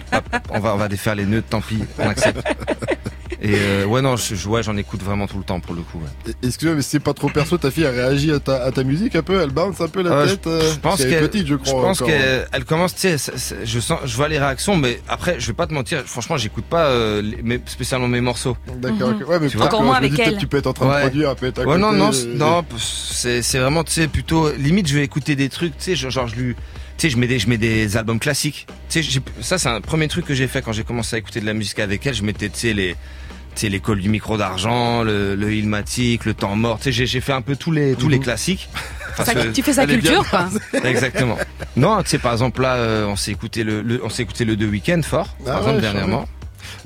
[0.49, 2.39] On va, on va défaire les nœuds, tant pis, on accepte.
[3.41, 5.81] Et euh, ouais, non, je, je- ouais, j'en écoute vraiment tout le temps pour le
[5.81, 5.99] coup.
[5.99, 6.33] ouais.
[6.43, 9.15] Excuse-moi, mais c'est pas trop perso, ta fille a réagi à ta, à ta musique
[9.15, 11.47] un peu Elle bounce un peu la Euh, tête je, je pense qu'elle est petite,
[11.47, 11.81] je crois.
[11.81, 12.13] pense encore.
[12.13, 12.17] hein.
[12.17, 13.33] qu'elle elle commence, tu sais,
[13.63, 16.65] je sens, je vois les réactions, mais après, je vais pas te mentir, franchement, j'écoute
[16.65, 18.55] pas euh, les- mes- spécialement mes morceaux.
[18.77, 19.27] D'accord, ok.
[19.29, 20.37] ouais, mais Tu peut-être vois que- moins je avec elle.
[20.37, 20.95] tu peux être en train Ouais.
[20.95, 23.83] de produire, elle peut être à Ouais, non, côté, non, euh, c'est- non, c'est, vraiment,
[23.83, 26.55] tu sais, plutôt, limite, je vais écouter des trucs, tu sais, genre, genre, je lui,
[26.55, 26.61] tu
[26.97, 28.67] sais, je mets des, je mets des albums classiques.
[28.89, 31.41] Tu sais, ça, c'est un premier truc que j'ai fait quand j'ai commencé à écouter
[31.41, 32.13] de la musique avec elle.
[32.13, 32.95] Je mettais, tu sais, les,
[33.55, 36.77] tu sais, l'école du micro d'argent, le, le Ilmatic, le temps mort.
[36.77, 38.23] Tu sais, j'ai, j'ai fait un peu tous les, tous les Mhm.
[38.23, 38.69] classiques.
[39.23, 40.49] Ça- tu fais sa culture, quoi.
[40.83, 41.37] Exactement.
[41.77, 44.43] Non, tu sais, par exemple, là, euh, on s'est écouté le, le- on s'est écouté
[44.43, 46.27] le The Weeknd fort, Ah par exemple, dernièrement.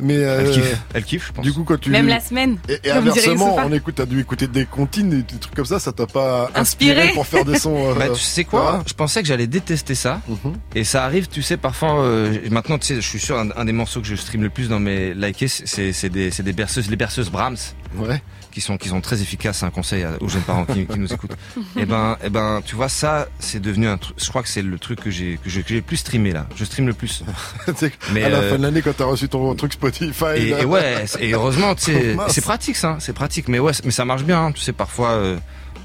[0.02, 1.46] Mais euh, Elle kiffe, elle kiffe, je pense.
[1.46, 2.58] Du coup, quand tu Même la semaine.
[2.68, 5.92] Et, inversement, on écoute, t'as dû écouter des comptines, des, des trucs comme ça, ça
[5.92, 7.14] t'a pas inspiré, Inspiré.
[7.14, 7.92] pour faire des sons.
[7.92, 10.22] euh, Bah, tu sais quoi ah, Je pensais que j'allais détester ça.
[10.28, 10.54] Mhm.
[10.76, 12.02] Et ça arrive, tu sais, parfois.
[12.04, 14.50] euh, maintenant, tu sais, je suis sûr, un, un des morceaux que je stream le
[14.50, 17.58] plus dans mes likés, c'est c'est des, c'est des berceuses, les berceuses Brahms.
[17.96, 18.22] Ouais.
[18.52, 19.62] Qui sont, qui sont très efficaces.
[19.64, 21.36] Un conseil aux jeunes parents qui, qui nous écoutent.
[21.78, 24.16] Et ben, et ben, tu vois, ça, c'est devenu un truc.
[24.20, 26.48] Je crois que c'est le truc que j'ai, que j'ai, le plus streamé là.
[26.56, 27.24] Je stream le plus.
[28.12, 30.38] Mais, à la euh, fin de l'année, quand t'as reçu ton truc Spotify.
[30.38, 33.48] Et, ouais, et heureusement, c'est pratique ça, c'est pratique.
[33.48, 34.46] Mais ouais, mais ça marche bien.
[34.48, 34.52] hein.
[34.52, 35.38] Tu sais, parfois, euh,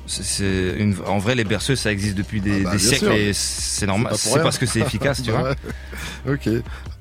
[0.06, 3.12] c'est- une, en vrai, les berceuses, ça existe depuis des, bah, des bien siècles sûr.
[3.14, 4.14] et c'est normal.
[4.16, 5.54] C'est parce que c'est efficace, tu vois.
[6.28, 6.48] Ok.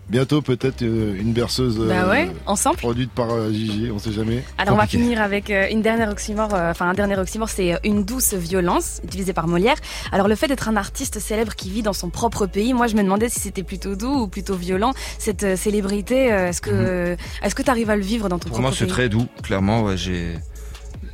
[0.10, 2.76] Bientôt, peut-être euh, une berceuse euh, Bah ouais, ensemble.
[2.78, 4.44] produite par euh, Gigi, on sait jamais.
[4.58, 7.74] Alors on va finir avec euh, une dernière oxymore, euh, enfin un dernier oxymore, c'est
[7.74, 9.78] euh, une douce violence utilisée par Molière.
[10.12, 12.96] Alors le fait d'être un artiste célèbre qui vit dans son propre pays, moi je
[12.96, 16.34] me demandais si c'était plutôt doux ou plutôt violent cette euh, célébrité.
[16.34, 18.72] euh, est-ce que est-ce que tu arrives à le vivre dans ton Pour propre moi,
[18.78, 19.28] c'est très doux.
[19.42, 20.34] Clairement, ouais, j'ai,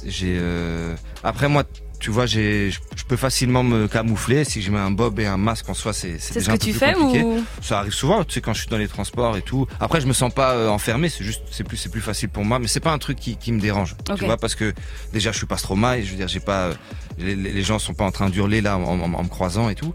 [0.03, 0.35] j'ai.
[0.39, 1.63] euh, Après moi,
[1.99, 5.37] tu vois, j'ai, je peux facilement me camoufler si je mets un bob et un
[5.37, 7.23] masque en soi, c'est, c'est C'est ce déjà un que peu tu plus fais compliqué.
[7.25, 9.67] ou Ça arrive souvent, tu sais, quand je suis dans les transports et tout.
[9.79, 12.45] Après, je me sens pas euh, enfermé, c'est juste, c'est plus, c'est plus facile pour
[12.45, 13.95] moi, mais c'est pas un truc qui, qui me dérange.
[14.15, 14.73] Tu vois, parce que
[15.13, 16.69] déjà, je suis pas Stromae, je veux dire, j'ai pas,
[17.17, 19.75] les, les gens sont pas en train d'hurler là en, en- en me croisant et
[19.75, 19.93] tout.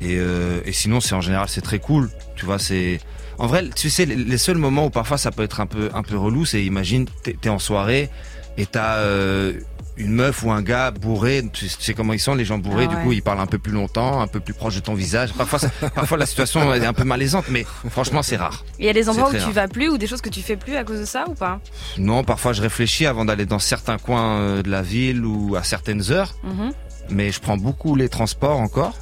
[0.00, 2.10] Et, euh, et sinon, c'est en général, c'est très cool.
[2.34, 3.00] Tu vois, c'est,
[3.38, 5.90] en vrai, tu sais, les, les seuls moments où parfois ça peut être un peu,
[5.94, 8.10] un peu relou, c'est imagine, t'es, t'es en soirée
[8.58, 9.54] et t'as euh,
[9.96, 12.94] une meuf ou un gars bourré, tu sais- comment ils sont, les gens bourrés, Ah
[12.94, 15.32] du coup, ils parlent un peu plus longtemps, un peu plus proche de ton visage.
[15.32, 18.64] Parfois, ça- parfois la situation est un peu malaisante, mais franchement, c'est rare.
[18.78, 20.56] Il y a des endroits où tu vas plus ou des choses que tu fais
[20.56, 21.60] plus à cause de ça ou pas?
[21.98, 25.62] Non, parfois je réfléchis avant d'aller dans certains coins euh, de la ville ou à
[25.62, 26.72] certaines heures, Mhm.
[27.10, 28.94] mais je prends beaucoup les transports encore.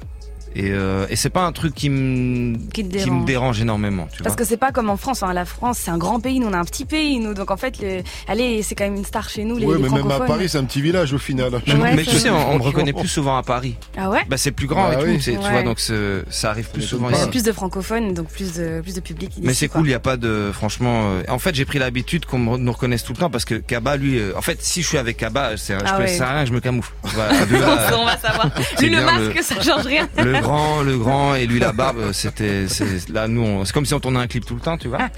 [0.57, 3.25] Et, euh, et c'est pas un truc qui me Qui me dérange.
[3.25, 4.45] dérange énormément, tu Parce vois.
[4.45, 5.23] que c'est pas comme en France.
[5.23, 5.33] Hein.
[5.33, 6.39] La France, c'est un grand pays.
[6.39, 7.19] Nous, on a un petit pays.
[7.19, 8.03] Nous, donc en fait, le...
[8.29, 10.21] allez, c'est quand même une star chez nous, les, ouais, les mais même à.
[10.21, 11.51] Paris, c'est un petit village au final.
[11.67, 13.75] Mais, Ouais, mais c'est tu sais, on, on me reconnaît plus souvent à Paris.
[13.97, 15.17] Ah ouais Bah c'est plus grand Bah et oui.
[15.17, 15.51] tout, c'est- tu Ouais.
[15.51, 17.29] vois, donc ça arrive plus souvent ici.
[17.29, 19.31] Plus de francophones, donc plus de plus de public.
[19.33, 21.03] ici, Mais c'est cool, il y a pas de franchement.
[21.07, 23.57] euh, en fait, j'ai pris l'habitude qu'on me- nous reconnaisse tout le temps parce que
[23.57, 26.09] Kaba, lui, euh, en fait, si je suis avec Kaba, c'est, je Ah peux ouais.
[26.09, 26.93] ça rien je me camoufle.
[27.05, 28.51] On va savoir.
[28.79, 30.09] c'est Lui, le masque, ça change rien.
[30.45, 33.87] Le grand, le grand et lui la barbe, c'était, c'est, là nous, on- c'est comme
[33.87, 34.99] si on tournait un clip tout le temps, tu vois.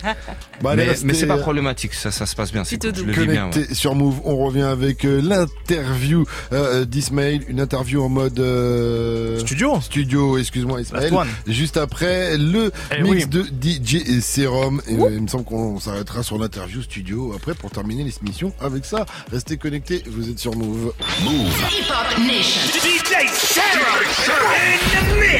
[0.63, 3.21] Bah, mais, mais c'est pas euh, problématique, ça, ça se passe bien, c'est cool, je
[3.21, 3.51] le bien.
[3.51, 3.75] ouais.
[3.75, 6.25] Sur Move, on revient avec euh, l'interview
[6.55, 11.13] euh, d'Ismail, une interview en mode euh, Studio studio, excuse-moi Ismail.
[11.47, 13.27] Juste après le Eh mix oui.
[13.27, 14.81] de DJ Serum.
[14.89, 18.87] Et, euh, il me semble qu'on s'arrêtera sur l'interview studio après pour terminer l'émission avec
[18.87, 19.05] ça.
[19.31, 20.95] Restez connectés, vous êtes sur Move.
[21.23, 21.33] Move.
[21.71, 22.63] Hip Hop Nation.
[22.81, 25.33] DJ Sarah DJ.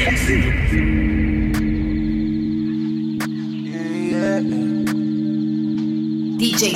[6.39, 6.75] DJ.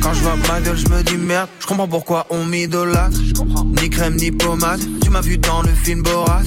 [0.00, 1.48] Quand je vois ma gueule, je me dis merde.
[1.60, 3.18] Je comprends pourquoi on m'idolâtre.
[3.82, 4.80] Ni crème ni pommade.
[5.02, 6.42] Tu m'as vu dans le film Borat.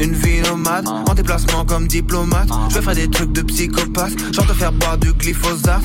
[0.00, 2.48] Une vie nomade, en déplacement comme diplomate.
[2.70, 4.14] Je ferai des trucs de psychopathe.
[4.32, 5.82] Genre te faire boire du glyphosate.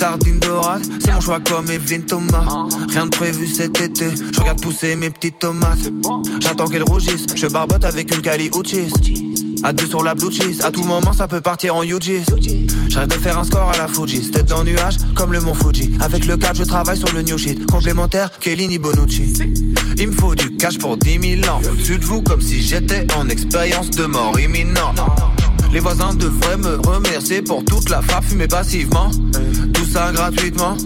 [0.00, 2.66] Sardine dorade, c'est mon choix comme Evelyne Thomas.
[2.88, 5.90] Rien de prévu cet été, je regarde pousser mes petites tomates.
[6.40, 8.90] J'attends qu'elles rougissent, je barbote avec une Cali Uchis.
[9.62, 12.24] À deux sur la blue cheese, à tout moment ça peut partir en UGs.
[12.88, 15.92] J'arrête de faire un score à la Fuji, tête dans nuage comme le mont Fuji.
[16.00, 17.66] Avec le cap, je travaille sur le new shit.
[17.66, 19.34] Complémentaire, Kellini Bonucci.
[19.98, 21.60] Il me faut du cash pour 10 000 ans.
[21.70, 24.98] Au-dessus de vous, comme si j'étais en expérience de mort imminente.
[25.72, 29.10] Les voisins devraient me remercier pour toute la frappe fumée passivement.
[29.92, 30.76] Ça gratuitement.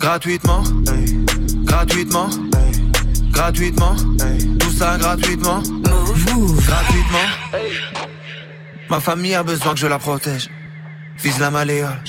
[0.00, 0.62] Gratuitement.
[1.64, 2.28] Gratuitement.
[3.30, 3.94] Gratuitement.
[4.58, 5.62] Tout ça gratuitement.
[6.66, 7.28] Gratuitement.
[8.88, 10.50] Ma famille a besoin que je la protège.
[11.22, 12.02] Vise la malléole.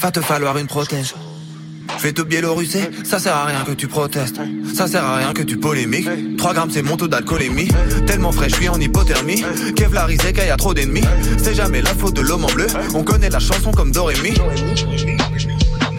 [0.00, 1.14] Va te falloir une protège.
[1.98, 4.40] Je vais te biélorusser, ça sert à rien que tu protestes.
[4.74, 6.36] Ça sert à rien que tu polémiques.
[6.36, 7.68] 3 grammes c'est mon taux d'alcoolémie.
[8.06, 9.44] Tellement frais, je suis en hypothermie.
[9.74, 11.04] Kevlarisé qu'il y a trop d'ennemis.
[11.42, 12.68] C'est jamais la faute de l'homme en bleu.
[12.94, 14.34] On connaît la chanson comme Dorémy.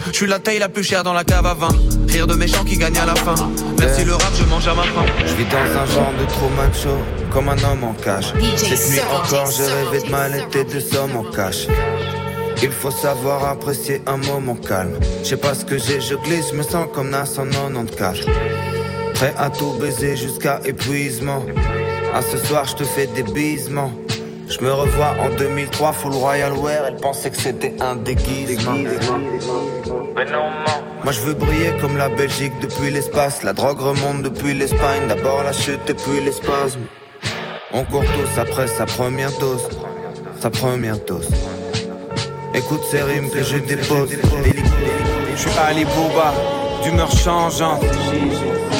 [0.06, 1.68] Je suis la taille la plus chère dans la cave à vin.
[2.08, 3.34] Rire de méchants qui gagnent à la fin.
[3.78, 5.04] Merci le rap, je mange à ma faim.
[5.24, 6.98] Je vis dans un genre de trop macho,
[7.30, 8.32] comme un homme en cage.
[8.40, 11.68] DJ Cette nuit encore, rêvé Serum, de mallette et de sommes en cash.
[12.62, 14.98] Il faut savoir apprécier un moment calme.
[15.22, 18.26] Je sais pas ce que j'ai, je glisse, je me sens comme Nas en 94.
[19.14, 21.42] Prêt à tout baiser jusqu'à épuisement.
[22.14, 23.92] À ce soir, je te fais des bisements.
[24.48, 28.72] Je me revois en 2003, full Royal Wear, elle pensait que c'était un déguisement.
[31.04, 35.44] Moi je veux briller comme la Belgique depuis l'espace, la drogue remonte depuis l'Espagne, d'abord
[35.44, 36.80] la chute et puis les spasmes.
[37.72, 39.68] On court tous après sa première dose,
[40.40, 41.28] sa première dose.
[42.52, 44.10] Écoute ces rimes que je dépose.
[44.10, 46.34] Je suis Ali Bouba,
[46.82, 47.82] d'humeur changeante.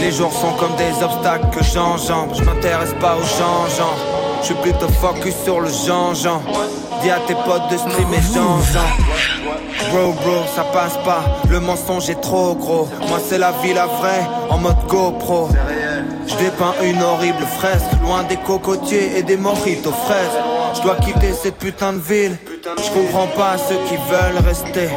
[0.00, 2.30] Les jours sont comme des obstacles que j'enjambe.
[2.36, 3.96] Je m'intéresse pas aux changeants.
[4.40, 6.42] Je suis plutôt focus sur le Jean-Jean.
[7.02, 8.88] Dis à tes potes de streamer Jean-Jean.
[9.92, 11.22] Bro, bro, ça passe pas.
[11.48, 12.88] Le mensonge est trop gros.
[13.08, 15.48] Moi, c'est la vie, la vraie, en mode GoPro.
[16.26, 20.49] Je dépeins une horrible fresque, loin des cocotiers et des mojitos fraises.
[20.74, 22.36] Je dois quitter cette putain de ville.
[22.64, 24.88] Je comprends pas ceux qui veulent rester.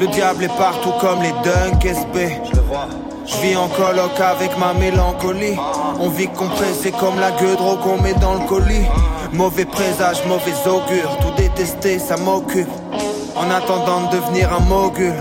[0.00, 2.40] Le diable est partout comme les Dunk SB.
[3.26, 5.56] Je vis en coloc avec ma mélancolie.
[6.00, 8.86] On vit compressé comme la gueule qu'on met dans le colis.
[9.32, 11.16] Mauvais présage, mauvais augure.
[11.20, 12.68] Tout détester, ça m'occupe.
[13.36, 15.14] En attendant de devenir un mogul.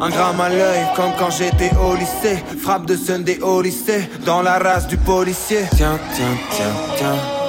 [0.00, 2.42] Un gramme à l'œil, comme quand j'étais au lycée.
[2.60, 5.60] Frappe de Sunday au lycée, dans la race du policier.
[5.76, 7.41] Tiens, tiens, tiens, tiens.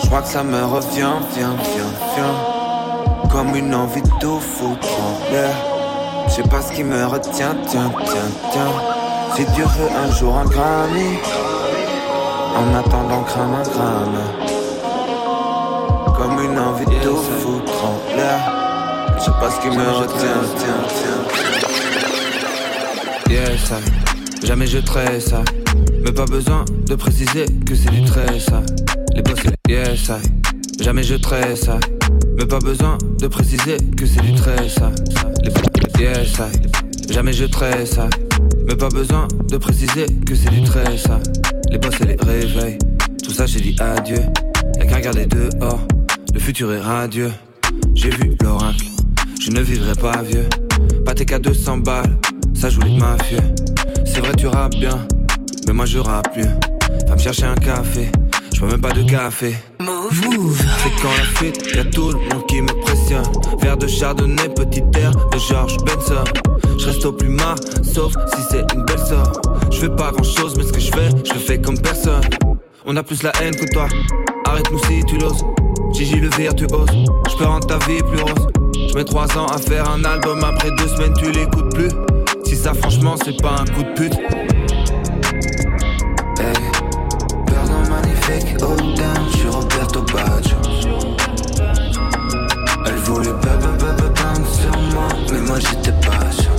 [0.00, 3.30] Je crois que ça me revient, viens, viens, viens.
[3.30, 5.54] Comme une envie de tout foutre en l'air.
[6.28, 8.72] Je sais pas ce qui me retient, tiens, tiens, tiens.
[9.34, 11.18] Si Dieu veut un jour un Grammy.
[12.54, 14.20] En attendant, crame un gramme.
[16.16, 18.40] Comme une envie de tout foutre en l'air.
[19.18, 21.22] Je sais pas ce qui me retient, tiens, tiens.
[23.30, 24.46] Yes, I.
[24.46, 24.78] jamais je
[25.20, 25.42] ça.
[26.04, 28.62] Mais pas besoin de préciser que c'est du ça.
[29.14, 29.38] Les boss,
[29.68, 30.82] les yes, I.
[30.82, 31.14] jamais je
[31.54, 31.78] ça.
[32.36, 34.90] Mais pas besoin de préciser que c'est du ça.
[35.42, 37.12] Les boss, yes, I.
[37.12, 37.46] jamais je
[37.84, 38.08] ça.
[38.66, 41.20] Mais pas besoin de préciser que c'est du ça.
[41.70, 42.78] Les boss et les réveils,
[43.22, 44.20] tout ça j'ai dit adieu.
[44.78, 45.86] Y'a qu'à regarder dehors,
[46.34, 47.32] le futur est radieux.
[47.94, 48.86] J'ai vu l'oracle,
[49.40, 50.48] je ne vivrai pas vieux.
[51.04, 52.16] Pas tes qu'à 200 balles,
[52.54, 53.42] ça joue les mafieux.
[54.04, 55.06] C'est vrai, tu rappes bien,
[55.66, 56.50] mais moi je rappe mieux.
[57.08, 58.10] Va me chercher un café,
[58.54, 59.54] je même pas de café.
[59.80, 60.56] Move.
[60.82, 63.24] C'est quand la fuite, y'a tout le monde qui me pressionne.
[63.60, 66.24] Verre de chardonnay, petit air de George Benson.
[66.78, 69.32] Je reste au plus marre, sauf si c'est une belle sœur.
[69.70, 72.22] Je fais pas grand chose, mais ce que je fais, je le fais comme personne.
[72.84, 73.88] On a plus la haine que toi,
[74.46, 75.44] arrête-nous si tu l'oses.
[75.92, 76.88] Gigi le virtuose,
[77.30, 78.48] je peux rendre ta vie plus rose.
[78.88, 81.90] Je mets trois ans à faire un album, après deux semaines tu l'écoutes plus.
[82.44, 84.18] Si ça franchement c'est pas un coup de pute.
[88.62, 90.56] Oh damn, je suis Roberto Baggio.
[92.86, 96.52] Elle voulait bébé bébé bang sur moi, mais moi j'étais pas sûr.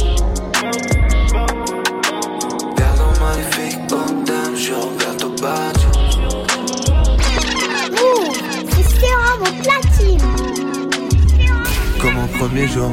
[2.76, 5.90] Pardon magnifique, oh damn, je suis Roberto Baggio.
[7.92, 8.34] Ouh,
[8.70, 10.22] c'est Sérum au platine.
[12.02, 12.92] Comme au premier jour.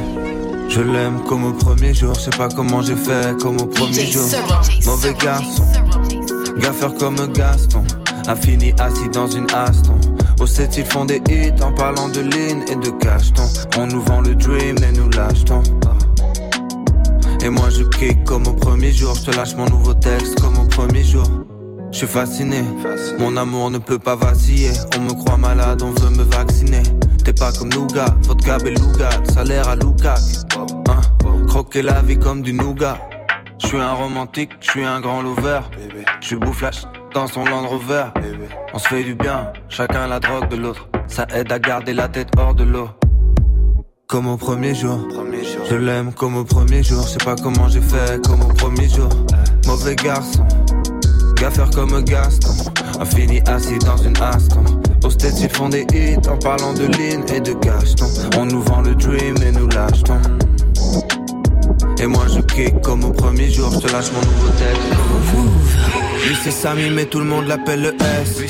[0.73, 4.05] Je l'aime comme au premier jour, je sais pas comment j'ai fait comme au premier
[4.05, 4.23] jour.
[4.85, 5.65] Mauvais garçon,
[6.59, 7.83] gaffeur comme Gaston,
[8.27, 9.99] a fini assis dans une Aston.
[10.39, 13.43] Au set ils font des hits en parlant de ligne et de cacheton.
[13.77, 15.63] On nous vend le dream et nous l'achetons.
[17.43, 20.57] Et moi je kick comme au premier jour, je te lâche mon nouveau texte comme
[20.57, 21.23] au premier jour.
[21.91, 22.63] Je suis fasciné,
[23.19, 24.71] mon amour ne peut pas vaciller.
[24.97, 26.83] On me croit malade, on veut me vacciner.
[27.25, 30.19] T'es pas comme Nougat, vodka beluga, salaire à Lukac.
[30.87, 31.01] Hein,
[31.47, 32.97] croquer la vie comme du nougat.
[33.61, 35.59] Je suis un romantique, je suis un grand lover.
[36.21, 38.05] Je bouffe la ch- dans son Land Rover.
[38.73, 40.87] On se fait du bien, chacun la drogue de l'autre.
[41.07, 42.89] Ça aide à garder la tête hors de l'eau.
[44.07, 44.99] Comme au premier jour,
[45.69, 47.01] je l'aime comme au premier jour.
[47.03, 49.09] Je sais pas comment j'ai fait comme au premier jour.
[49.65, 50.45] Mauvais garçon,
[51.35, 52.71] gaffeur comme Gaston.
[52.99, 54.63] A fini assis dans une Aston.
[55.03, 58.07] Au States, ils font des hits en parlant de ligne et de cacheton.
[58.37, 60.21] On nous vend le dream et nous l'achetons.
[61.99, 65.10] Et moi je kick comme au premier jour, je te lâche mon nouveau texte.
[66.27, 68.43] Lui c'est Samy, mais tout le monde l'appelle le S.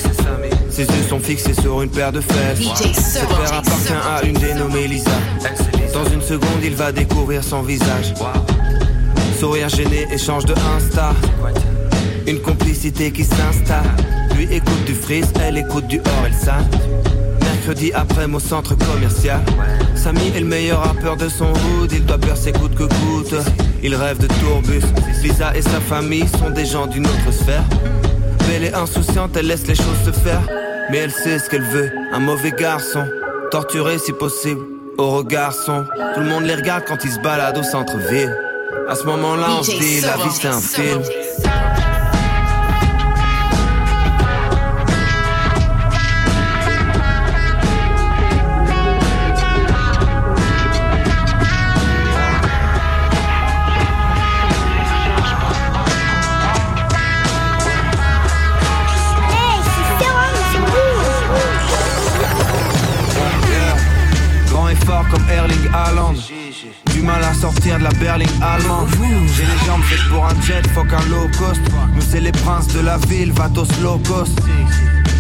[0.70, 2.60] Ses yeux sont fixés sur une paire de fesses.
[2.94, 5.12] Cette paire appartient à une dénommée Lisa.
[5.94, 8.14] Dans une seconde, il va découvrir son visage.
[9.40, 11.14] Sourire gêné, échange de Insta.
[12.28, 13.86] Une complicité qui s'installe.
[14.36, 16.66] Lui écoute du freeze, elle écoute du Orelsan.
[17.62, 19.40] Mercredi après au centre commercial.
[19.94, 23.36] Samy est le meilleur rappeur de son hood, il doit percer coûte que coûte.
[23.84, 24.82] Il rêve de tourbus.
[25.22, 27.64] Lisa et sa famille sont des gens d'une autre sphère.
[28.48, 30.42] Belle et insouciante, elle laisse les choses se faire.
[30.90, 33.06] Mais elle sait ce qu'elle veut, un mauvais garçon.
[33.52, 34.62] Torturé si possible,
[34.98, 35.86] au regard son.
[36.16, 38.36] Tout le monde les regarde quand ils se baladent au centre-ville.
[38.90, 41.04] À ce moment-là, on se dit, la vie c'est un film.
[71.96, 74.40] Nous c'est les princes de la ville, Vatos low cost.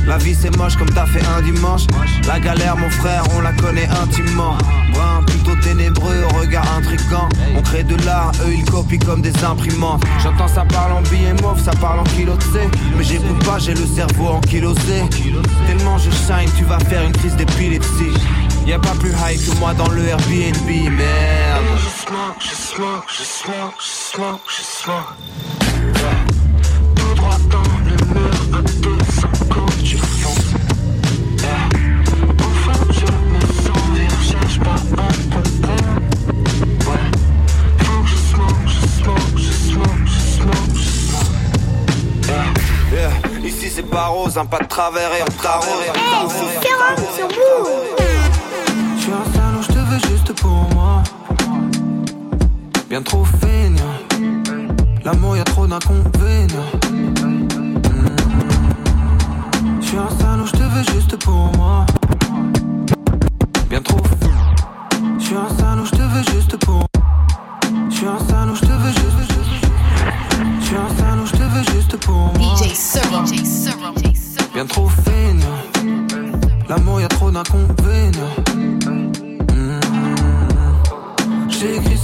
[0.06, 1.88] La vie c'est moche comme t'as fait un dimanche.
[2.28, 4.56] La galère, mon frère, on la connaît intimement.
[4.94, 7.28] Brun, plutôt ténébreux, au regard intrigant.
[7.56, 10.04] On crée de l'art, eux ils copient comme des imprimantes.
[10.22, 12.38] J'entends ça parle en billets mauve, ça parle en kilos
[12.96, 15.04] Mais j'écoute pas, j'ai le cerveau en kilosé.
[15.66, 18.14] Tellement je shine, tu vas faire une crise d'épilepsie.
[18.68, 21.66] Y'a pas plus high que moi dans le Airbnb, merde.
[21.78, 25.16] Je smoke, je smoke, je smoke, je smoke.
[43.74, 45.64] C'est pas rose, un pas de travers et un tarot.
[45.96, 47.92] Hey, c'est Sérum sur vous
[48.98, 51.02] je suis un salon, je te veux juste pour moi.
[52.88, 53.96] Bien trop feignant.
[55.04, 56.72] L'amour, y'a trop d'inconvénients.
[59.82, 61.86] Je suis un salon, je te veux juste pour moi.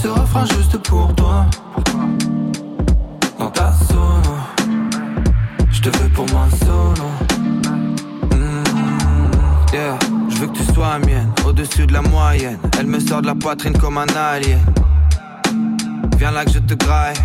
[0.07, 1.45] Ce refrain juste pour toi.
[3.37, 4.23] Dans ta zone,
[5.69, 7.09] je te veux pour moi solo.
[8.31, 9.99] Mm, yeah,
[10.29, 12.57] je veux que tu sois mienne, au-dessus de la moyenne.
[12.79, 14.59] Elle me sort de la poitrine comme un alien.
[16.17, 17.17] Viens là que je te graille.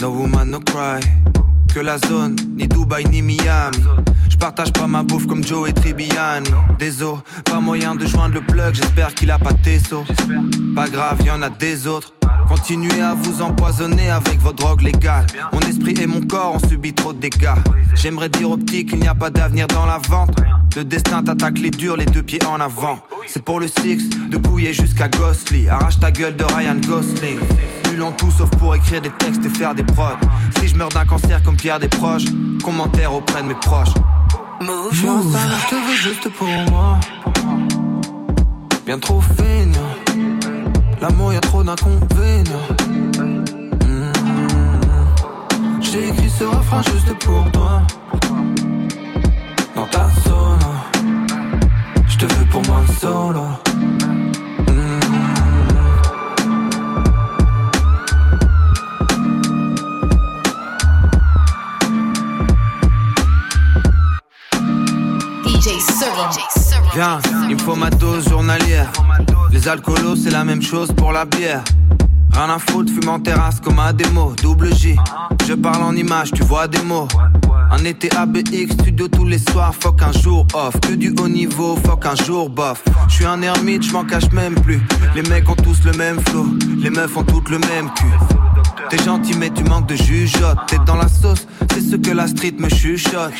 [0.00, 1.00] No woman, no cry.
[1.72, 3.78] Que la zone, ni Dubaï, ni Miami
[4.42, 6.50] partage pas ma bouffe comme Joe et Tribbiani.
[6.76, 10.02] Désolé, pas moyen de joindre le plug, j'espère qu'il a pas Tesso.
[10.74, 12.12] Pas grave, y en a des autres.
[12.48, 15.28] Continuez à vous empoisonner avec vos drogues légales.
[15.52, 17.54] Mon esprit et mon corps ont subi trop de dégâts.
[17.94, 20.36] J'aimerais dire au petit qu'il n'y a pas d'avenir dans la vente.
[20.74, 22.98] Le destin t'attaque les durs, les deux pieds en avant.
[23.28, 25.68] C'est pour le six, de couiller jusqu'à Ghostly.
[25.68, 27.38] Arrache ta gueule de Ryan Gosling.
[27.92, 30.18] Nul en tout sauf pour écrire des textes et faire des prods.
[30.58, 32.24] Si je meurs d'un cancer comme Pierre des proches,
[32.64, 33.94] commentaire auprès de mes proches.
[34.62, 37.00] Un je te veux juste pour moi.
[38.86, 39.94] Bien trop feignant.
[41.00, 42.68] L'amour, y'a trop d'inconvénients.
[43.18, 44.12] Mmh.
[45.80, 47.82] J'ai écrit ce refrain juste pour toi.
[49.74, 50.58] Dans ta zone.
[52.06, 53.71] Je te veux pour moi solo.
[66.94, 67.18] Viens,
[67.48, 68.90] il me faut ma dose journalière.
[69.50, 71.62] Les alcoolos, c'est la même chose pour la bière.
[72.32, 74.32] Rien à foutre, fume en terrasse comme à démo.
[74.42, 74.96] Double J,
[75.46, 77.08] je parle en image, tu vois des mots.
[77.70, 80.78] Un été ABX, studio tous les soirs, fuck un jour off.
[80.80, 82.82] Que du haut niveau, fuck un jour bof.
[83.08, 84.80] Je suis un ermite, je m'en cache même plus.
[85.14, 86.46] Les mecs ont tous le même flow,
[86.78, 88.06] les meufs ont toutes le même cul.
[88.90, 90.58] T'es gentil, mais tu manques de jugeote.
[90.66, 93.32] T'es dans la sauce, c'est ce que la street me chuchote.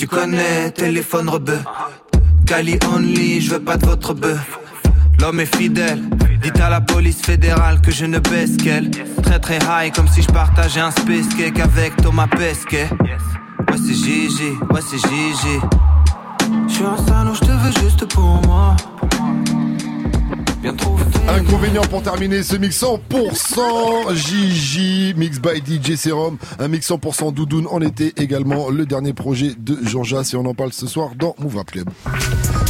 [0.00, 1.58] Tu connais, téléphone rebeu.
[2.46, 4.58] Cali only, je veux pas de votre bœuf.
[5.20, 6.00] L'homme est fidèle.
[6.42, 8.90] Dites à la police fédérale que je ne baisse qu'elle.
[9.22, 12.88] Très très high, comme si je partageais un space cake avec Thomas Pesquet.
[12.98, 15.60] Ouais, c'est Gigi, ouais, c'est Gigi.
[16.66, 18.76] Je suis un salon, je te veux juste pour moi.
[21.28, 27.66] Inconvénient pour terminer ce mix 100% Gigi, mix by DJ Serum, un mix 100% doudoune
[27.70, 31.10] en été également, le dernier projet de Jean Jass et on en parle ce soir
[31.16, 31.88] dans Move Rap Club.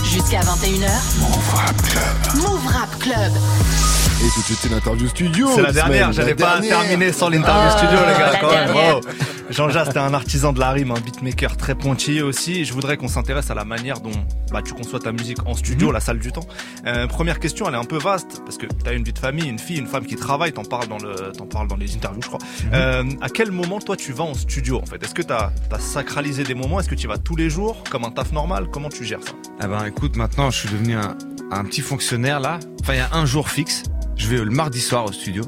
[0.05, 1.21] Jusqu'à 21h.
[1.21, 2.43] Move Rap Club.
[2.43, 4.10] Move Rap Club.
[4.23, 5.49] Et tout de suite, c'est l'interview studio.
[5.55, 8.71] C'est la dernière, j'allais pas terminer sans l'interview Ah, studio, les gars, quand même.
[8.71, 9.01] Wow.
[9.49, 12.65] Jean-Jacques, c'était un artisan de la rime, un beatmaker très pointillé aussi.
[12.65, 14.13] Je voudrais qu'on s'intéresse à la manière dont
[14.53, 15.95] bah, tu conçois ta musique en studio, Mhm.
[15.95, 16.47] la salle du temps.
[16.87, 19.19] Euh, première question, elle est un peu vaste, parce que tu as une vie de
[19.19, 21.95] famille, une fille, une femme qui travaille, t'en parles dans le, t'en parles dans les
[21.97, 22.39] interviews, je crois.
[22.65, 22.71] Mhm.
[22.75, 25.03] Euh, à quel moment, toi, tu vas en studio, en fait?
[25.03, 25.51] Est-ce que tu as,
[25.81, 26.79] sacralisé des moments?
[26.79, 28.69] Est-ce que tu y vas tous les jours, comme un taf normal?
[28.71, 29.33] Comment tu gères ça?
[29.61, 31.17] Ah ben écoute, maintenant je suis devenu un,
[31.51, 32.61] un petit fonctionnaire là.
[32.83, 33.83] Enfin, il y a un jour fixe.
[34.21, 35.45] Je vais le mardi soir au studio.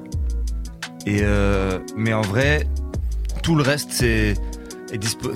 [1.05, 2.67] Et euh, mais en vrai,
[3.43, 4.35] tout le reste c'est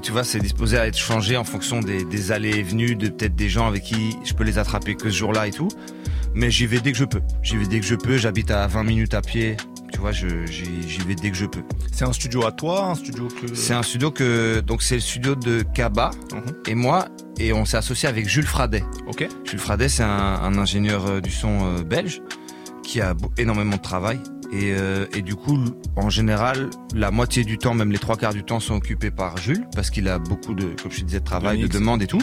[0.02, 3.08] tu vois, c'est disposé à être changé en fonction des, des allées et venues de
[3.08, 5.68] peut-être des gens avec qui je peux les attraper que ce jour-là et tout.
[6.34, 7.20] Mais j'y vais dès que je peux.
[7.42, 8.16] J'y vais dès que je peux.
[8.16, 9.56] J'habite à 20 minutes à pied.
[9.92, 11.62] Tu vois, j'y vais dès que je peux.
[11.92, 13.54] C'est un studio à toi, un studio que.
[13.54, 16.10] C'est un studio que donc c'est le studio de Kaba
[16.66, 17.08] et moi
[17.38, 18.84] et on s'est associé avec Jules Fradet.
[19.06, 19.28] Ok.
[19.44, 22.22] Jules Fradet c'est un, un ingénieur euh, du son euh, belge
[22.86, 24.18] qui a énormément de travail.
[24.52, 25.58] Et, euh, et, du coup,
[25.96, 29.36] en général, la moitié du temps, même les trois quarts du temps, sont occupés par
[29.38, 32.22] Jules, parce qu'il a beaucoup de, comme je disais, de travail, de demandes et tout.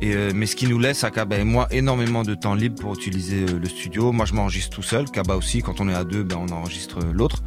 [0.00, 2.80] Et euh, mais ce qui nous laisse à Kaba et moi énormément de temps libre
[2.80, 4.12] pour utiliser euh, le studio.
[4.12, 5.10] Moi, je m'enregistre tout seul.
[5.10, 7.42] Kaba aussi, quand on est à deux, ben, on enregistre l'autre.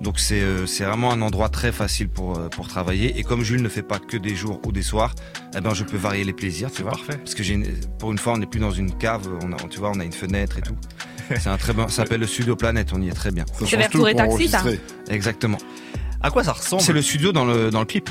[0.00, 3.18] Donc c'est c'est vraiment un endroit très facile pour pour travailler.
[3.18, 5.12] Et comme Jules ne fait pas que des jours ou des soirs,
[5.56, 6.92] eh ben je peux varier les plaisirs, tu vois.
[6.92, 7.16] Parfait.
[7.16, 7.60] Parce que j'ai
[7.98, 9.28] pour une fois, on n'est plus dans une cave.
[9.42, 10.76] On a, tu vois, on a une fenêtre et tout.
[11.40, 11.88] C'est un très bon.
[11.88, 12.90] Ça s'appelle le Studio Planète.
[12.94, 13.44] On y est très bien.
[13.66, 14.62] C'est vers Tour et Taxi, ça.
[15.08, 15.58] Exactement.
[16.20, 16.82] À quoi ça ressemble?
[16.82, 18.10] C'est le studio dans le dans le clip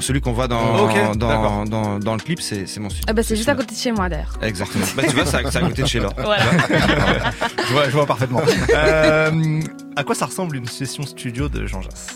[0.00, 3.06] celui qu'on voit dans, dans, dans, dans, le clip, c'est mon studio.
[3.08, 4.38] Ah bah c'est juste à côté de chez moi d'ailleurs.
[4.42, 4.84] Exactement.
[4.96, 6.14] bah tu vois, c'est à, côté de chez Laure.
[6.18, 6.44] Voilà.
[7.68, 8.42] je, vois, je vois parfaitement.
[8.74, 9.60] Euh,
[9.96, 12.08] à quoi ça ressemble une session studio de Jean Jass?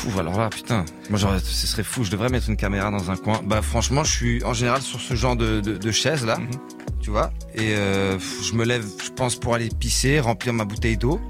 [0.00, 3.16] Fou, alors là, putain, moi ce serait fou, je devrais mettre une caméra dans un
[3.16, 3.42] coin.
[3.44, 6.48] Bah franchement, je suis en général sur ce genre de, de, de chaise là, mhm.
[7.02, 10.96] tu vois, et euh, je me lève, je pense, pour aller pisser, remplir ma bouteille
[10.96, 11.20] d'eau.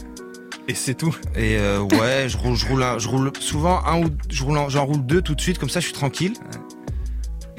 [0.69, 1.17] Et c'est tout.
[1.35, 4.87] Et euh, ouais, je roule, je roule, je roule souvent un ou je roule, j'en
[4.87, 6.35] roule deux tout de suite, comme ça je suis tranquille.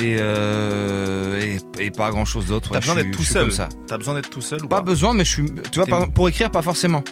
[0.02, 2.72] Et, euh, et, pas grand chose d'autre.
[2.72, 3.52] T'as besoin d'être tout seul.
[3.88, 5.46] T'as besoin d'être tout seul ou pas, besoin, mais je suis.
[5.72, 7.04] Tu vois, pour écrire, pas forcément.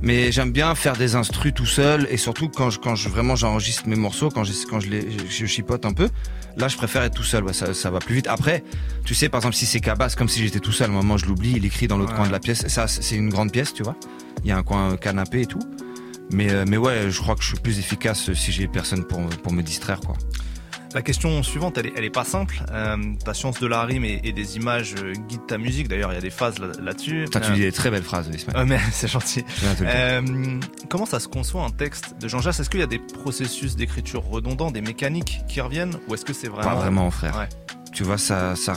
[0.00, 3.34] Mais j'aime bien faire des instrus tout seul et surtout quand je, quand je vraiment
[3.36, 6.08] j'enregistre mes morceaux, quand je quand je les je, chipote un peu.
[6.56, 7.44] Là, je préfère être tout seul.
[7.44, 8.26] Ouais, ça, ça va plus vite.
[8.28, 8.64] Après,
[9.04, 10.88] tu sais, par exemple, si c'est Cabas, comme si j'étais tout seul.
[10.88, 11.52] Un moment, je l'oublie.
[11.56, 12.66] Il écrit dans l'autre coin de la pièce.
[12.68, 13.96] Ça, c'est une grande pièce, tu vois
[14.44, 15.60] il y a un coin canapé et tout.
[16.30, 19.20] Mais, euh, mais ouais, je crois que je suis plus efficace si j'ai personne pour,
[19.42, 20.14] pour me distraire, quoi.
[20.94, 22.62] La question suivante, elle est, elle est pas simple.
[22.72, 25.88] Euh, ta science de la rime et, des images euh, guident ta musique.
[25.88, 27.26] D'ailleurs, il y a des phases là-dessus.
[27.32, 28.66] Là tu dis des très belles phrases, Ismaël.
[28.66, 29.44] mais c'est gentil.
[30.88, 32.60] comment ça se conçoit un texte de Jean Jass?
[32.60, 36.32] Est-ce qu'il y a des processus d'écriture redondants, des mécaniques qui reviennent, ou est-ce que
[36.32, 37.48] c'est vraiment Pas vraiment, frère.
[37.92, 38.74] Tu vois, ça, ça,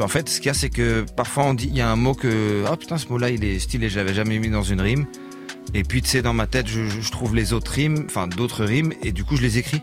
[0.00, 1.96] en fait, ce qu'il y a, c'est que parfois on dit, il y a un
[1.96, 4.80] mot que, oh putain, ce mot-là, il est stylé, je l'avais jamais mis dans une
[4.80, 5.06] rime.
[5.74, 8.64] Et puis, tu sais, dans ma tête, je, je trouve les autres rimes, enfin, d'autres
[8.64, 9.82] rimes, et du coup, je les écris.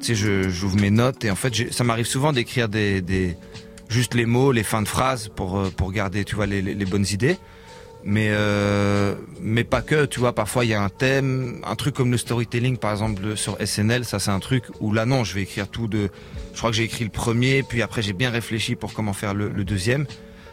[0.00, 3.36] Tu sais, j'ouvre mes notes, et en fait, ça m'arrive souvent d'écrire des, des,
[3.88, 6.84] juste les mots, les fins de phrases pour, euh, pour garder, tu vois, les, les,
[6.84, 7.38] bonnes idées.
[8.04, 11.94] Mais, euh, mais pas que, tu vois, parfois il y a un thème, un truc
[11.94, 15.34] comme le storytelling, par exemple, sur SNL, ça c'est un truc où là, non, je
[15.34, 16.10] vais écrire tout de,
[16.52, 19.34] je crois que j'ai écrit le premier, puis après j'ai bien réfléchi pour comment faire
[19.34, 20.06] le, deuxième.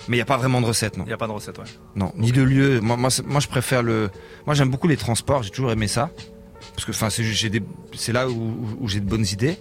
[0.09, 1.05] Mais il n'y a pas vraiment de recette, non.
[1.05, 1.65] Il n'y a pas de recette, ouais.
[1.95, 2.81] Non, ni de lieu.
[2.81, 4.09] Moi, moi, moi, je préfère le.
[4.45, 5.43] Moi, j'aime beaucoup les transports.
[5.43, 6.09] J'ai toujours aimé ça,
[6.75, 9.57] parce que, enfin, c'est là où, où j'ai de bonnes idées.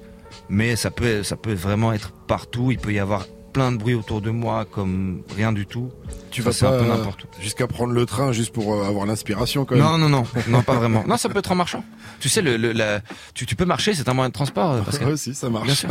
[0.49, 2.71] Mais ça peut, ça peut vraiment être partout.
[2.71, 5.91] Il peut y avoir plein de bruit autour de moi comme rien du tout.
[6.31, 9.85] Tu vas pas n'importe jusqu'à prendre le train juste pour euh, avoir l'inspiration quand même.
[9.85, 11.05] Non non non non pas vraiment.
[11.07, 11.85] Non ça peut être en marchant.
[12.21, 13.01] Tu sais le, le la,
[13.35, 14.73] tu, tu peux marcher c'est un moyen de transport.
[14.73, 15.87] Euh, oui si ça marche.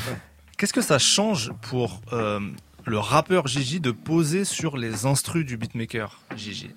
[0.58, 2.40] Qu'est-ce que ça change pour euh,
[2.86, 6.70] le rappeur Gigi de poser sur les instrus du beatmaker Gigi?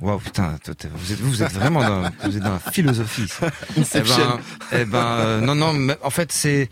[0.00, 0.56] Waouh putain,
[0.94, 3.26] vous êtes, vous êtes vraiment dans, vous êtes dans la philosophie.
[3.92, 4.40] Eh ben,
[4.72, 6.68] eh ben non non, mais en fait c'est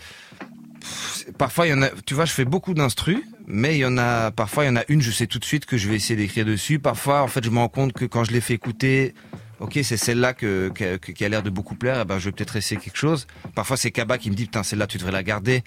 [1.36, 3.98] parfois il y en a, tu vois, je fais beaucoup d'instrus, mais il y en
[3.98, 5.96] a, parfois il y en a une, je sais tout de suite que je vais
[5.96, 6.78] essayer d'écrire dessus.
[6.78, 9.14] Parfois, en fait, je me rends compte que quand je l'ai fait écouter,
[9.60, 12.56] ok, c'est celle-là que, qui a l'air de beaucoup plaire, eh ben je vais peut-être
[12.56, 13.26] essayer quelque chose.
[13.54, 15.62] Parfois c'est Kaba qui me dit, putain, celle-là tu devrais la garder.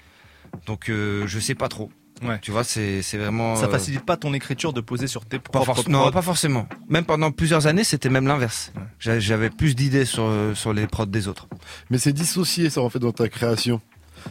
[0.66, 1.90] Donc euh, je sais pas trop.
[2.22, 2.38] Ouais.
[2.40, 3.56] Tu vois, c'est c'est vraiment.
[3.56, 5.88] Ça euh, facilite pas ton écriture de poser sur tes propres.
[5.88, 6.68] non, pas forcément.
[6.88, 8.72] Même pendant plusieurs années, c'était même l'inverse.
[8.98, 11.48] J'avais plus d'idées sur sur les prods des autres.
[11.90, 13.80] Mais c'est dissocié ça en fait dans ta création.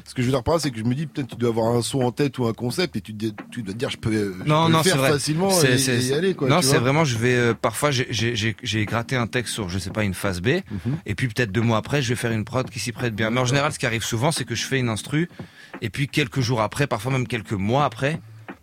[0.05, 1.49] Ce que je veux dire par là, c'est que je me dis peut-être tu dois
[1.49, 4.11] avoir un son en tête ou un concept et tu, dois te dire je peux,
[4.11, 5.11] je non, peux non, le faire vrai.
[5.11, 6.47] facilement et, y aller quoi.
[6.47, 10.03] Non, c'est vraiment je vais euh, parfois j'ai gratté un texte sur je sais pas
[10.03, 10.97] une phase B mhm.
[11.05, 13.29] et puis peut-être deux mois après je vais faire une prod qui s'y prête bien.
[13.29, 15.29] Mais en général, ce qui arrive souvent, c'est que je fais une instru
[15.81, 18.19] et puis quelques jours après, parfois même quelques mois après,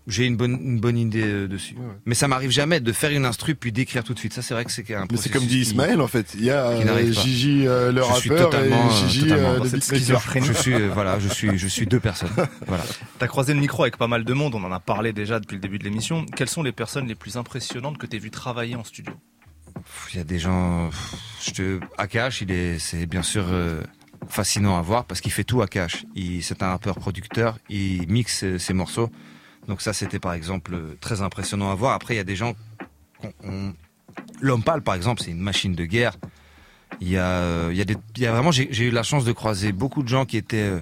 [0.09, 1.77] j'ai une bonne, une bonne idée euh, dessus.
[2.07, 4.33] Mais ça m'arrive jamais de faire une instru puis d'écrire tout de suite.
[4.33, 6.35] Ça, c'est vrai que c'est un Mais c'est comme dit Ismaël, en fait.
[6.35, 8.71] Il y a euh, Gigi euh, le rappeur et
[9.07, 10.43] Gigi euh, le beatmaker.
[10.43, 12.31] Je suis, voilà, je suis, je suis deux personnes.
[12.67, 12.85] Voilà.
[13.19, 14.55] T'as croisé le micro avec pas mal de monde.
[14.55, 16.25] On en a parlé déjà depuis le début de l'émission.
[16.37, 19.13] Quelles sont les personnes les plus impressionnantes que t'aies vu travailler en studio?
[20.13, 20.91] Il y a des gens.
[21.43, 23.45] Je te, Akash, il est, c'est bien sûr.
[24.29, 26.05] Fascinant à voir parce qu'il fait tout à cash.
[26.43, 29.11] C'est un rappeur producteur, il mixe ses morceaux.
[29.67, 31.93] Donc ça, c'était par exemple très impressionnant à voir.
[31.93, 32.55] Après, il y a des gens...
[34.41, 36.17] L'homme pâle, par exemple, c'est une machine de guerre.
[37.01, 40.03] Il y a, des, il y a vraiment, j'ai eu la chance de croiser beaucoup
[40.03, 40.73] de gens qui étaient,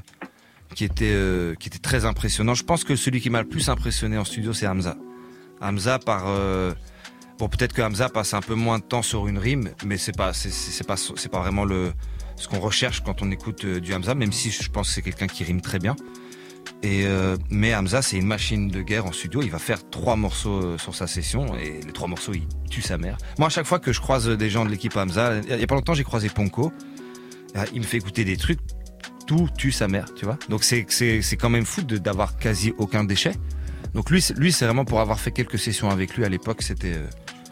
[0.75, 2.55] qui étaient, qui étaient très impressionnants.
[2.55, 4.97] Je pense que celui qui m'a le plus impressionné en studio, c'est Hamza.
[5.61, 6.75] Hamza par, euh,
[7.39, 10.17] bon peut-être que Hamza passe un peu moins de temps sur une rime, mais c'est
[10.17, 11.93] pas, c'est pas, c'est pas vraiment le,
[12.37, 15.03] ce qu'on recherche quand on écoute euh, du Hamza, même si je pense que c'est
[15.03, 15.97] quelqu'un qui rime très bien.
[16.83, 19.41] Et euh, mais Hamza, c'est une machine de guerre en studio.
[19.43, 22.83] Il va faire trois morceaux euh, sur sa session et les trois morceaux, il tue
[22.83, 23.17] sa mère.
[23.39, 25.67] Moi, à chaque fois que je croise des gens de l'équipe Hamza, il y a
[25.67, 26.73] pas longtemps, j'ai croisé Ponko.
[27.57, 28.61] Euh, Il me fait écouter des trucs,
[29.27, 30.39] tout tue sa mère, tu vois.
[30.49, 30.85] Donc c'est
[31.41, 33.33] quand même fou d'avoir quasi aucun déchet.
[33.95, 34.35] Donc lui, c'est-
[34.67, 36.63] vraiment pour avoir fait quelques sessions avec lui à l'époque,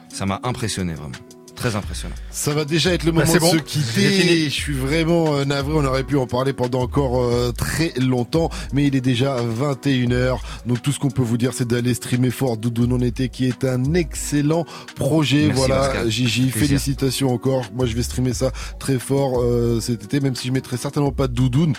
[0.09, 1.17] ça m'a impressionné vraiment,
[1.55, 2.15] très impressionnant.
[2.31, 3.51] Ça va déjà être le Bah, moment de bon.
[3.53, 4.45] se quitter.
[4.45, 5.73] Je suis vraiment euh, navré.
[5.75, 10.39] On aurait pu en parler pendant encore euh, très longtemps, mais il est déjà 21h.
[10.67, 13.47] Donc tout ce qu'on peut vous dire, c'est d'aller streamer fort Doudou non été, qui
[13.47, 14.65] est un excellent
[14.97, 15.47] projet.
[15.47, 16.11] Merci, voilà, Pascal.
[16.11, 17.65] Gigi, félicitations encore.
[17.75, 21.13] Moi, je vais streamer ça très fort euh, cet été, même si je mettrai certainement
[21.13, 21.75] pas de doudoune.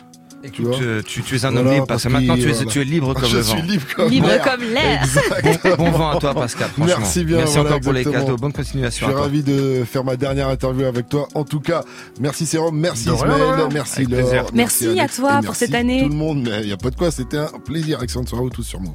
[0.51, 0.77] Tu vois.
[0.81, 2.71] euh, tu- tu es un homme Voilà, libre parce que maintenant, tu es- voilà.
[2.71, 4.41] tu es libre comme je le suis libre comme Libre l'air.
[4.43, 5.05] comme l'air.
[5.43, 6.69] Bon, bon vent à toi, Pascal.
[6.77, 7.37] Merci bien.
[7.37, 8.37] Merci voilà, encore pour les cadeaux.
[8.37, 9.05] Bonne Je continuation.
[9.07, 9.21] suis à toi.
[9.23, 11.27] ravi de faire ma dernière interview avec toi.
[11.35, 11.83] En tout cas,
[12.19, 14.51] merci Sérum, merci Ismaël, merci Avec Laure.
[14.53, 16.03] Merci à toi pour merci cette année.
[16.03, 18.01] Tout le monde, mais il n'y a pas de quoi, c'était un plaisir.
[18.03, 18.93] Excellente soirée à vous tous sur Move.